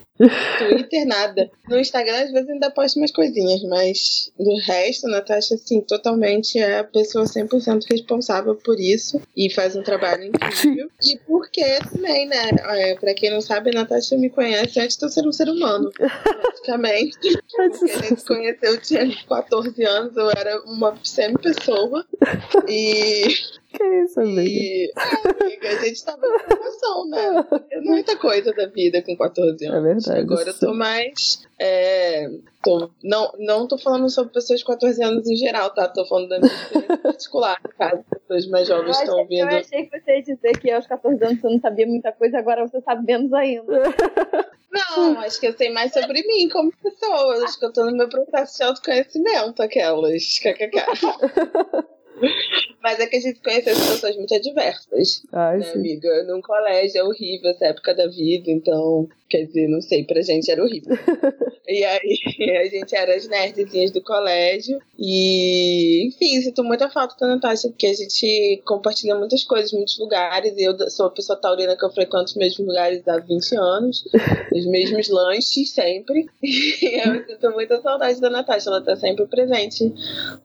[0.58, 1.50] Twitter, nada.
[1.68, 6.58] No Instagram, às vezes, ainda posto umas coisinhas, mas do resto, a Natasha, assim, totalmente
[6.58, 10.90] é a pessoa 100% responsável por isso e faz um trabalho incrível.
[11.02, 12.50] E porque também, né?
[12.70, 15.48] É, pra quem não sabe, a Natasha me conhece antes de eu ser um ser
[15.48, 17.16] humano, praticamente.
[17.48, 22.04] Porque a gente se conheceu, eu tinha 14 anos, eu era uma semi-pessoa.
[22.68, 23.28] E
[23.68, 24.42] que isso, amiga?
[24.42, 27.46] E, é, amiga, a gente tava em formação, né?
[27.82, 29.78] Muita coisa da vida com 14 anos.
[29.78, 30.20] É verdade.
[30.20, 31.46] Agora eu tô mais.
[31.60, 32.30] É,
[32.62, 35.88] tô, não, não tô falando sobre pessoas de 14 anos em geral, tá?
[35.88, 39.50] Tô falando da minha experiência particular, caso pessoas mais jovens estão ouvindo.
[39.50, 42.38] Eu achei que você ia dizer que aos 14 anos você não sabia muita coisa,
[42.38, 43.82] agora você sabe menos ainda.
[44.70, 47.42] Não, acho que eu sei mais sobre mim como pessoa.
[47.42, 50.38] Acho que eu tô no meu processo de autoconhecimento, aquelas.
[50.38, 51.88] KKK.
[52.82, 55.22] Mas é que a gente conheceu situações muito adversas.
[55.32, 56.24] Ai, né, amiga?
[56.24, 60.50] Num colégio é horrível essa época da vida, então, quer dizer, não sei, pra gente
[60.50, 60.96] era horrível.
[61.68, 62.18] e aí,
[62.56, 64.78] a gente era as nerdzinhas do colégio.
[64.98, 70.56] E, enfim, sinto muita falta da Natasha, porque a gente compartilha muitas coisas, muitos lugares.
[70.56, 74.04] E eu sou a pessoa taurina que eu frequento os mesmos lugares há 20 anos,
[74.54, 76.26] os mesmos lanches sempre.
[76.80, 79.92] E eu sinto muita saudade da Natasha, ela tá sempre presente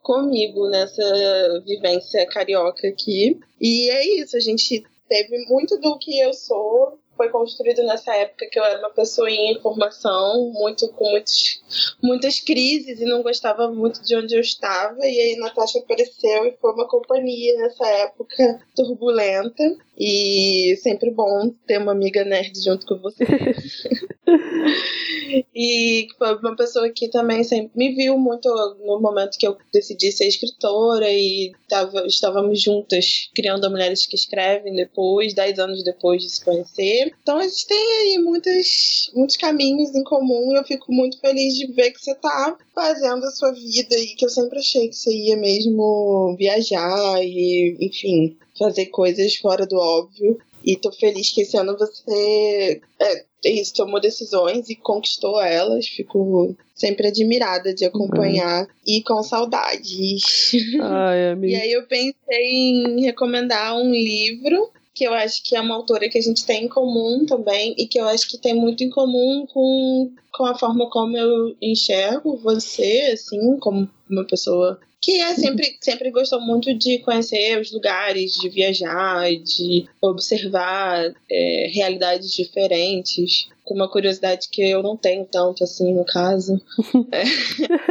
[0.01, 3.39] comigo nessa vivência carioca aqui.
[3.59, 8.47] E é isso, a gente teve muito do que eu sou foi construído nessa época
[8.51, 11.61] que eu era uma pessoa em formação, muito com muitos,
[12.01, 14.99] muitas crises e não gostava muito de onde eu estava.
[15.01, 19.63] E aí Natasha apareceu e foi uma companhia nessa época turbulenta.
[19.97, 23.25] E sempre bom ter uma amiga nerd junto com você.
[25.55, 28.49] e foi uma pessoa que também sempre me viu muito
[28.83, 34.75] no momento que eu decidi ser escritora e tava, estávamos juntas criando Mulheres que Escrevem
[34.75, 37.12] depois, dez anos depois de se conhecer.
[37.21, 41.53] Então a gente tem aí muitos, muitos caminhos em comum e eu fico muito feliz
[41.53, 44.95] de ver que você tá fazendo a sua vida e que eu sempre achei que
[44.95, 50.37] você ia mesmo viajar e, enfim, fazer coisas fora do óbvio.
[50.63, 55.87] E tô feliz que esse ano você é, é isso, tomou decisões e conquistou elas.
[55.87, 58.67] Fico sempre admirada de acompanhar uhum.
[58.87, 60.51] e com saudades.
[60.81, 65.75] Ai, e aí eu pensei em recomendar um livro que eu acho que é uma
[65.75, 68.83] autora que a gente tem em comum também e que eu acho que tem muito
[68.83, 75.19] em comum com, com a forma como eu enxergo você, assim, como uma pessoa que
[75.19, 82.31] é sempre, sempre gostou muito de conhecer os lugares, de viajar, de observar é, realidades
[82.31, 86.61] diferentes com uma curiosidade que eu não tenho tanto assim no caso,
[87.11, 87.23] é,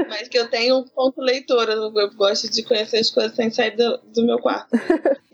[0.09, 3.77] mas que eu tenho um ponto leitora, eu gosto de conhecer as coisas sem sair
[3.77, 4.71] do, do meu quarto.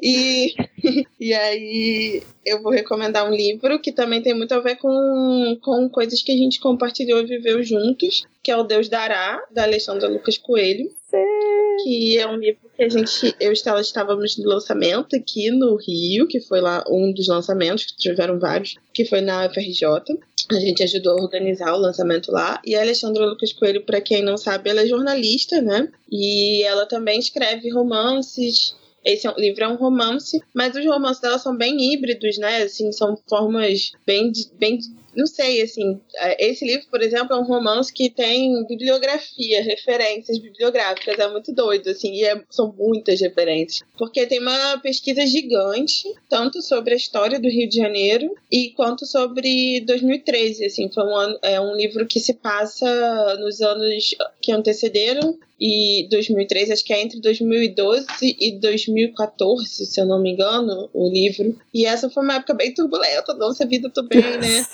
[0.03, 0.55] E,
[1.19, 5.89] e aí eu vou recomendar um livro que também tem muito a ver com, com
[5.89, 10.09] coisas que a gente compartilhou e viveu juntos, que é O Deus Dará, da Alexandra
[10.09, 10.89] Lucas Coelho.
[11.11, 11.85] Sim.
[11.85, 15.77] Que é um livro que a gente, eu e Estela estávamos no lançamento aqui no
[15.77, 20.19] Rio, que foi lá um dos lançamentos, que tiveram vários, que foi na FRJ.
[20.51, 22.61] A gente ajudou a organizar o lançamento lá.
[22.65, 25.89] E a Alexandra Lucas Coelho, para quem não sabe, ela é jornalista, né?
[26.11, 28.75] E ela também escreve romances,
[29.05, 32.63] esse é livro é um romance, mas os romances dela são bem híbridos, né?
[32.63, 34.79] Assim, são formas bem, bem
[35.19, 40.39] não sei, assim, é, esse livro, por exemplo, é um romance que tem bibliografia, referências
[40.39, 43.83] bibliográficas, é muito doido, assim, e é, são muitas referências.
[43.99, 49.05] Porque tem uma pesquisa gigante, tanto sobre a história do Rio de Janeiro e quanto
[49.07, 55.37] sobre 2013, assim, foi um, é um livro que se passa nos anos que antecederam
[55.61, 61.11] e 2003, acho que é entre 2012 e 2014, se eu não me engano, o
[61.11, 61.57] livro.
[61.75, 64.65] E essa foi uma época bem turbulenta nossa vida também, né?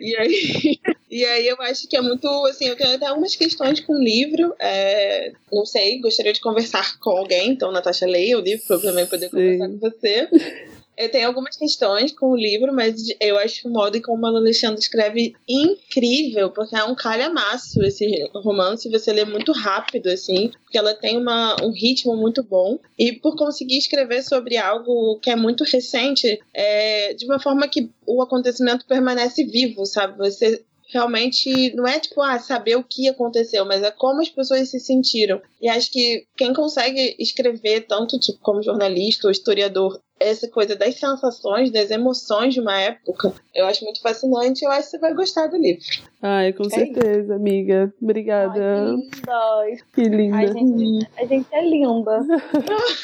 [0.00, 0.78] e aí,
[1.10, 4.02] e aí eu acho que é muito, assim, eu tenho até algumas questões com o
[4.02, 8.76] livro, é, não sei, gostaria de conversar com alguém, então Natasha leia o livro para
[8.76, 9.58] eu também poder Sim.
[9.58, 10.28] conversar com você.
[10.96, 14.80] Eu tenho algumas questões com o livro, mas eu acho o modo como a Alexandre
[14.80, 20.94] escreve incrível, porque é um calhamaço esse romance, você lê muito rápido, assim, porque ela
[20.94, 22.78] tem uma, um ritmo muito bom.
[22.98, 27.90] E por conseguir escrever sobre algo que é muito recente, é, de uma forma que
[28.06, 30.18] o acontecimento permanece vivo, sabe?
[30.18, 30.62] Você
[30.92, 34.78] realmente não é tipo, ah, saber o que aconteceu, mas é como as pessoas se
[34.78, 35.40] sentiram.
[35.60, 40.94] E acho que quem consegue escrever, tanto tipo como jornalista ou historiador, essa coisa das
[40.94, 44.64] sensações, das emoções de uma época, eu acho muito fascinante.
[44.64, 45.84] Eu acho que você vai gostar do livro.
[46.24, 47.32] Ai, com é certeza, isso.
[47.32, 47.92] amiga.
[48.00, 48.94] Obrigada.
[49.28, 50.36] Ai, que linda.
[50.36, 52.20] A gente, a gente é linda.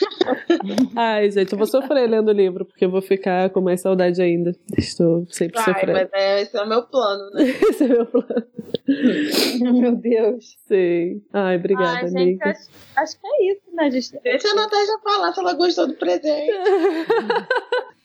[0.94, 4.22] Ai, gente, eu vou sofrer lendo o livro, porque eu vou ficar com mais saudade
[4.22, 4.54] ainda.
[4.76, 5.98] Estou sempre Ai, sofrendo.
[5.98, 7.42] Mas é, esse é o meu plano, né?
[7.68, 8.46] esse é o meu plano.
[9.80, 10.56] meu Deus.
[10.68, 11.20] Sim.
[11.32, 12.50] Ai, obrigada, Ai, gente, amiga.
[12.50, 14.20] Acho, acho, que é isso, né, gente?
[14.22, 16.52] Deixa a Natasha falar se ela gostou do presente.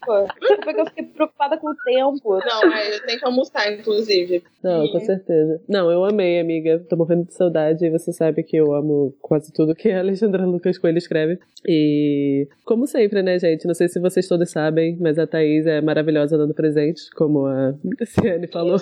[0.06, 2.40] Porque eu fiquei preocupada com o tempo.
[2.40, 4.44] Não, é, eu tenho que almoçar, inclusive.
[4.64, 5.62] Não, com certeza.
[5.68, 6.84] Não, eu amei, amiga.
[6.90, 7.86] Tô morrendo de saudade.
[7.86, 11.40] E você sabe que eu amo quase tudo que a Alexandra Lucas Coelho escreve.
[11.66, 13.68] E, como sempre, né, gente?
[13.68, 17.74] Não sei se vocês todos sabem, mas a Thaís é maravilhosa dando presente, como a
[18.06, 18.78] Ciane falou.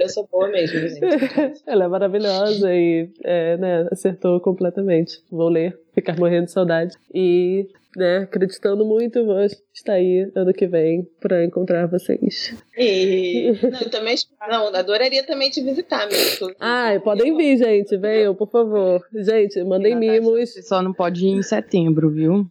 [0.00, 1.00] Eu sou boa mesmo, gente.
[1.66, 5.22] Ela é maravilhosa e, é, né, acertou completamente.
[5.30, 6.96] Vou ler, ficar morrendo de saudade.
[7.14, 12.54] E né, acreditando muito, vou estar aí ano que vem para encontrar vocês.
[12.76, 14.16] E não, também
[14.48, 16.54] não, adoraria também te visitar mesmo.
[16.58, 19.06] Ai, podem vir, gente, venham, por favor.
[19.14, 20.50] Gente, mandem mimos.
[20.50, 22.46] Você só não pode ir em setembro, viu?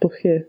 [0.00, 0.46] Por quê?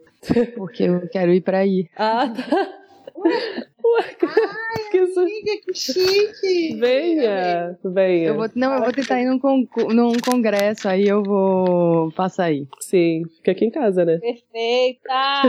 [0.55, 1.87] Porque eu quero ir para aí.
[1.95, 2.86] Ah, tá.
[3.26, 6.76] Ai, que, amiga, que chique!
[6.80, 8.28] Venha, venha.
[8.28, 12.45] Eu vou, não, eu vou tentar ir num, con num congresso, aí eu vou passar
[12.45, 12.68] aí.
[12.80, 14.20] Sim, fica aqui em casa, né?
[14.20, 15.43] Perfeita!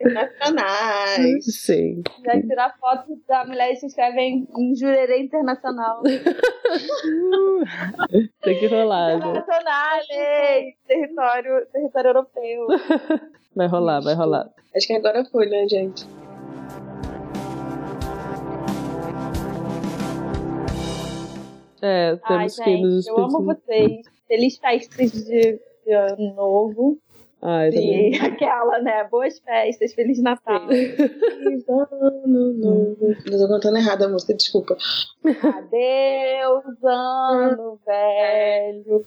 [0.00, 1.44] Internacionais!
[1.56, 2.02] Sim.
[2.24, 6.02] Já tirar foto da mulher que se inscreve em, em Jurerê Internacional.
[8.42, 9.30] Tem que rolar, né?
[9.30, 10.00] Internacional,
[10.86, 12.66] território, território europeu.
[13.54, 14.48] Vai rolar, vai rolar.
[14.74, 16.06] Acho que agora foi, né, gente?
[21.82, 24.06] É, temos Ai, que gente, nos Eu amo vocês.
[24.28, 26.98] Feliz festas de, de ano novo.
[27.42, 29.02] Ai, e aquela, né?
[29.10, 30.68] Boas festas, Feliz Natal.
[30.68, 33.16] Feliz ano novo.
[33.26, 34.76] Eu tô cantando errado a música, desculpa.
[35.24, 39.04] Adeus, ano velho.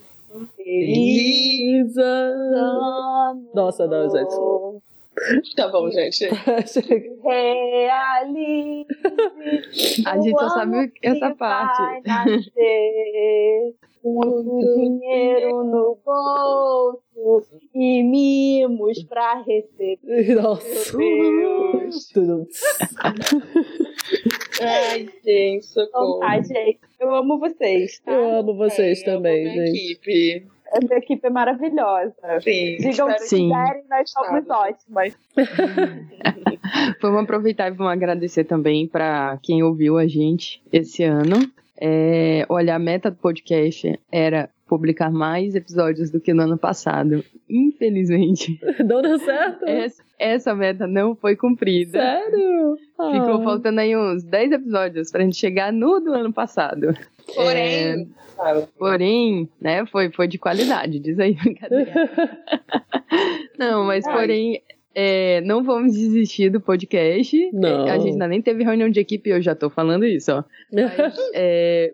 [0.58, 3.50] Feliz ano.
[3.54, 4.36] Nossa, não, gente.
[5.56, 6.26] Tá bom, gente.
[7.24, 8.86] Realize.
[10.06, 11.82] A gente só sabe essa parte.
[14.04, 17.02] Muito dinheiro no bolso
[17.74, 20.36] e mimos pra receber.
[20.36, 20.92] Nossa.
[22.14, 22.48] Tudo.
[24.62, 26.18] Ai, gente, socorro.
[26.18, 26.80] Então, tá, gente.
[27.00, 28.00] Eu amo vocês.
[28.00, 28.12] Tá?
[28.12, 29.94] Eu amo vocês é, também, gente.
[29.94, 30.55] Equipe.
[30.76, 32.14] A minha equipe é maravilhosa.
[32.42, 32.78] Sim.
[32.78, 35.18] Digam o que quiserem, nós somos ótimas.
[37.02, 41.36] Vamos aproveitar e vamos agradecer também para quem ouviu a gente esse ano.
[41.80, 47.24] É, olha, a meta do podcast era publicar mais episódios do que no ano passado.
[47.50, 48.60] Infelizmente.
[48.84, 49.66] Não deu certo?
[49.66, 52.00] Essa, essa meta não foi cumprida.
[52.00, 52.78] Sério?
[53.12, 53.44] Ficou ah.
[53.44, 56.94] faltando aí uns 10 episódios pra gente chegar no do ano passado.
[57.34, 61.92] Porém, é, porém, né, foi, foi de qualidade, diz aí, brincadeira.
[63.58, 64.62] não, mas porém,
[64.96, 67.52] é, não vamos desistir do podcast.
[67.52, 67.84] Não.
[67.84, 70.44] A gente ainda nem teve reunião de equipe e eu já tô falando isso, ó.
[70.72, 70.90] Mas,
[71.36, 71.94] é,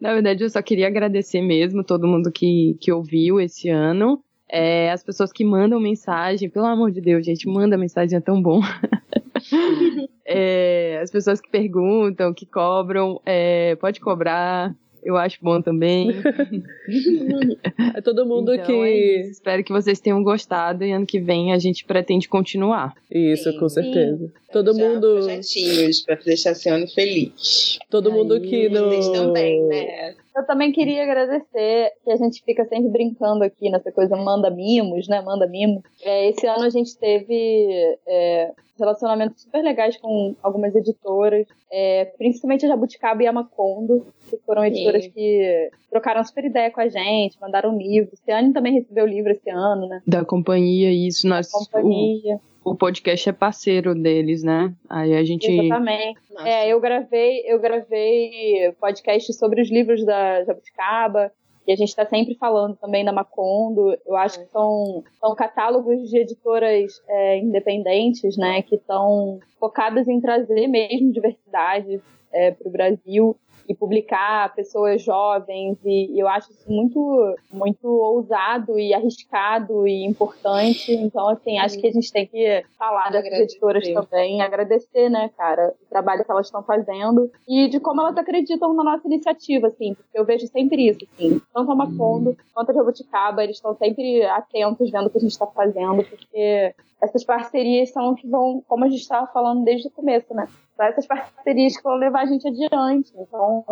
[0.00, 4.22] na verdade, eu só queria agradecer mesmo todo mundo que, que ouviu esse ano.
[4.48, 8.40] É, as pessoas que mandam mensagem, pelo amor de Deus, gente, manda mensagem, é tão
[8.40, 8.60] bom.
[10.24, 14.72] é, as pessoas que perguntam, que cobram, é, pode cobrar.
[15.06, 16.10] Eu acho bom também.
[17.94, 18.72] é todo mundo então, que.
[18.72, 22.92] É Espero que vocês tenham gostado e ano que vem a gente pretende continuar.
[23.08, 23.58] Isso, Sim.
[23.58, 24.26] com certeza.
[24.26, 24.32] Sim.
[24.52, 25.12] Todo Já mundo.
[25.12, 27.78] Projetinhos pra deixar esse ano feliz.
[27.88, 28.86] Todo Aí, mundo que no.
[28.86, 30.14] Vocês também, né?
[30.36, 35.08] Eu também queria agradecer que a gente fica sempre brincando aqui nessa coisa manda mimos,
[35.08, 35.22] né?
[35.22, 35.82] Manda mimos.
[36.02, 42.66] É, esse ano a gente teve é, relacionamentos super legais com algumas editoras, é, principalmente
[42.66, 45.10] a Jabuticaba e a Macondo, que foram editoras Sim.
[45.10, 48.20] que trocaram super ideia com a gente, mandaram livros.
[48.22, 50.02] Ciane também recebeu livro esse ano, né?
[50.06, 51.26] Da companhia, isso.
[51.26, 52.36] Nós, da companhia.
[52.36, 54.74] O, o podcast é parceiro deles, né?
[54.90, 55.48] Aí a gente.
[55.48, 56.18] Exatamente.
[56.40, 61.30] É, eu gravei, eu gravei podcast sobre os livros da Jabuticaba.
[61.64, 63.96] E a gente está sempre falando também da Macondo.
[64.04, 70.20] Eu acho que são, são catálogos de editoras é, independentes, né, que estão focadas em
[70.20, 72.00] trazer mesmo diversidade
[72.32, 73.36] é, para o Brasil
[73.68, 80.92] e publicar pessoas jovens e, eu acho isso muito muito ousado e arriscado e importante.
[80.92, 85.74] Então assim acho que a gente tem que falar das editoras também agradecer né cara
[85.82, 89.94] o trabalho que elas estão fazendo e de como elas acreditam na nossa iniciativa assim
[89.94, 94.22] porque eu vejo sempre isso assim tanto a Macondo quanto a Jabuticaba eles estão sempre
[94.24, 98.84] atentos vendo o que a gente está fazendo porque essas parcerias são que vão como
[98.84, 100.48] a gente estava falando desde o começo né
[100.78, 103.12] essas parcerias que vão levar a gente adiante.
[103.16, 103.64] Então,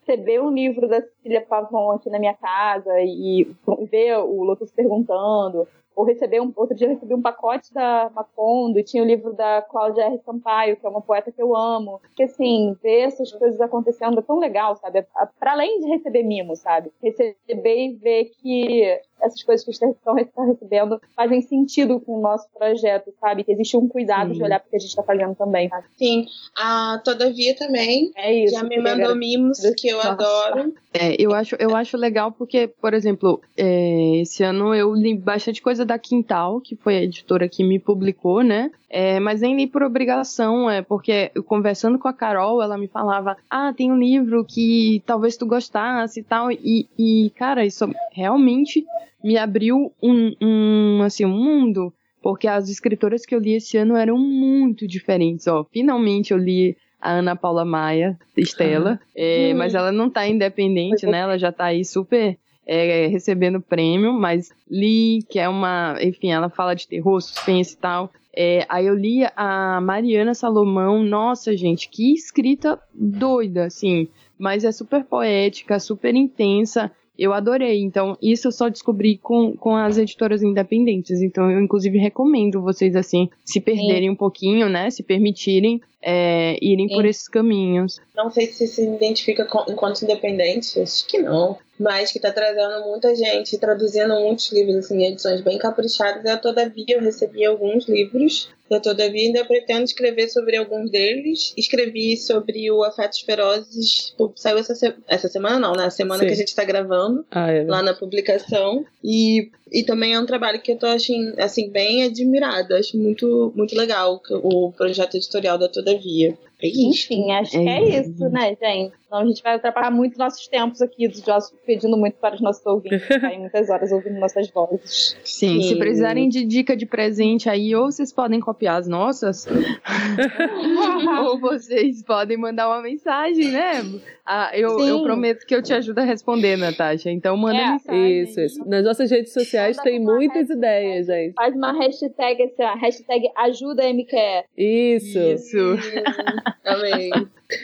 [0.00, 3.50] receber um livro da Cecília Pavon aqui na minha casa e
[3.90, 8.78] ver o Lotus perguntando, ou receber um, outro dia eu recebi um pacote da Macondo
[8.78, 10.18] e tinha o livro da Cláudia R.
[10.18, 12.00] Sampaio, que é uma poeta que eu amo.
[12.16, 15.06] Que assim, ver essas coisas acontecendo é tão legal, sabe?
[15.38, 16.90] Para além de receber mimo, sabe?
[17.02, 23.12] Receber e ver que essas coisas que estão recebendo fazem sentido com o nosso projeto,
[23.20, 23.44] sabe?
[23.44, 24.38] Que existe um cuidado Sim.
[24.38, 25.86] de olhar para o que a gente está fazendo também, sabe?
[25.96, 26.26] Sim.
[26.56, 30.10] A Todavia também é isso, já me mandou mimos que eu Nossa.
[30.10, 30.74] adoro.
[30.92, 35.62] É, eu acho, eu acho legal porque, por exemplo, é, esse ano eu li bastante
[35.62, 38.70] coisa da Quintal, que foi a editora que me publicou, né?
[38.90, 42.88] É, mas nem li por obrigação, é porque eu, conversando com a Carol, ela me
[42.88, 46.52] falava: Ah, tem um livro que talvez tu gostasse e tal.
[46.52, 48.84] E, e cara, isso realmente
[49.22, 51.92] me abriu um, um, assim, um mundo.
[52.22, 55.46] Porque as escritoras que eu li esse ano eram muito diferentes.
[55.48, 59.06] Ó, finalmente eu li a Ana Paula Maia, Estela, ah.
[59.16, 59.58] é, hum.
[59.58, 61.18] mas ela não tá independente, né?
[61.18, 66.48] Ela já tá aí super é, recebendo prêmio, mas li, que é uma, enfim, ela
[66.48, 68.12] fala de terror, suspense e tal.
[68.34, 74.08] É, aí eu li a Mariana Salomão, nossa gente, que escrita doida, assim,
[74.38, 76.90] mas é super poética, super intensa.
[77.22, 77.80] Eu adorei.
[77.80, 81.22] Então, isso eu só descobri com, com as editoras independentes.
[81.22, 84.10] Então, eu, inclusive, recomendo vocês, assim, se perderem Sim.
[84.10, 84.90] um pouquinho, né?
[84.90, 86.96] Se permitirem é, irem Sim.
[86.96, 88.00] por esses caminhos.
[88.16, 92.84] Não sei se se identifica com, enquanto independente, acho que não mas que está trazendo
[92.86, 96.24] muita gente, traduzindo muitos livros, assim, edições bem caprichadas.
[96.24, 98.48] Eu, todavia, eu recebi alguns livros.
[98.70, 101.52] Eu, todavia, ainda pretendo escrever sobre alguns deles.
[101.56, 104.94] Escrevi sobre o Afetos Ferozes, saiu essa, se...
[105.08, 105.86] essa semana, não, né?
[105.86, 106.26] A semana Sim.
[106.26, 107.64] que a gente está gravando, ah, é.
[107.64, 108.84] lá na publicação.
[109.02, 112.78] E, e também é um trabalho que eu tô, assim, assim bem admirada.
[112.78, 116.36] Acho muito, muito legal o projeto editorial da Todavia.
[116.62, 118.92] É Enfim, acho que é isso, né, gente?
[119.12, 122.40] Então a gente vai ultrapassar muito nossos tempos aqui, dos nossos, pedindo muito para os
[122.40, 125.18] nossos ouvintes ficarem muitas horas ouvindo nossas vozes.
[125.22, 129.46] Sim, Sim, se precisarem de dica de presente aí, ou vocês podem copiar as nossas,
[131.28, 133.82] ou vocês podem mandar uma mensagem, né?
[134.24, 137.10] Ah, eu, eu, prometo que eu te ajudo a responder, Natasha.
[137.10, 138.22] Então manda é, mensagem.
[138.22, 138.68] Isso, isso.
[138.68, 141.34] Nas nossas redes sociais tem muitas ideias, gente.
[141.34, 144.44] Faz uma hashtag, assim, a hashtag ajuda MQE.
[144.56, 145.18] Isso.
[145.18, 145.76] Isso.
[146.64, 147.10] Amém.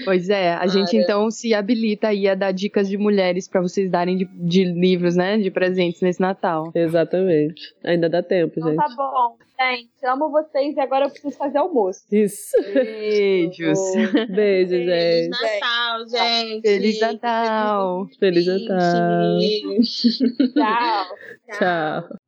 [0.05, 3.91] Pois é, a gente então se habilita aí a dar dicas de mulheres para vocês
[3.91, 5.39] darem de, de, livros, né?
[5.39, 6.73] De presentes nesse Natal.
[6.75, 7.75] Exatamente.
[7.85, 8.79] Ainda dá tempo, então, gente.
[8.79, 9.37] Tá bom.
[9.61, 12.03] Gente, amo vocês e agora eu preciso fazer almoço.
[12.13, 12.57] Isso.
[12.73, 13.79] Beijos.
[14.31, 15.37] Beijo, gente.
[15.37, 16.63] Feliz Natal, gente.
[16.63, 18.07] Feliz Natal.
[18.19, 19.39] Feliz Natal.
[20.55, 21.59] Tchau.
[21.59, 22.19] Tchau.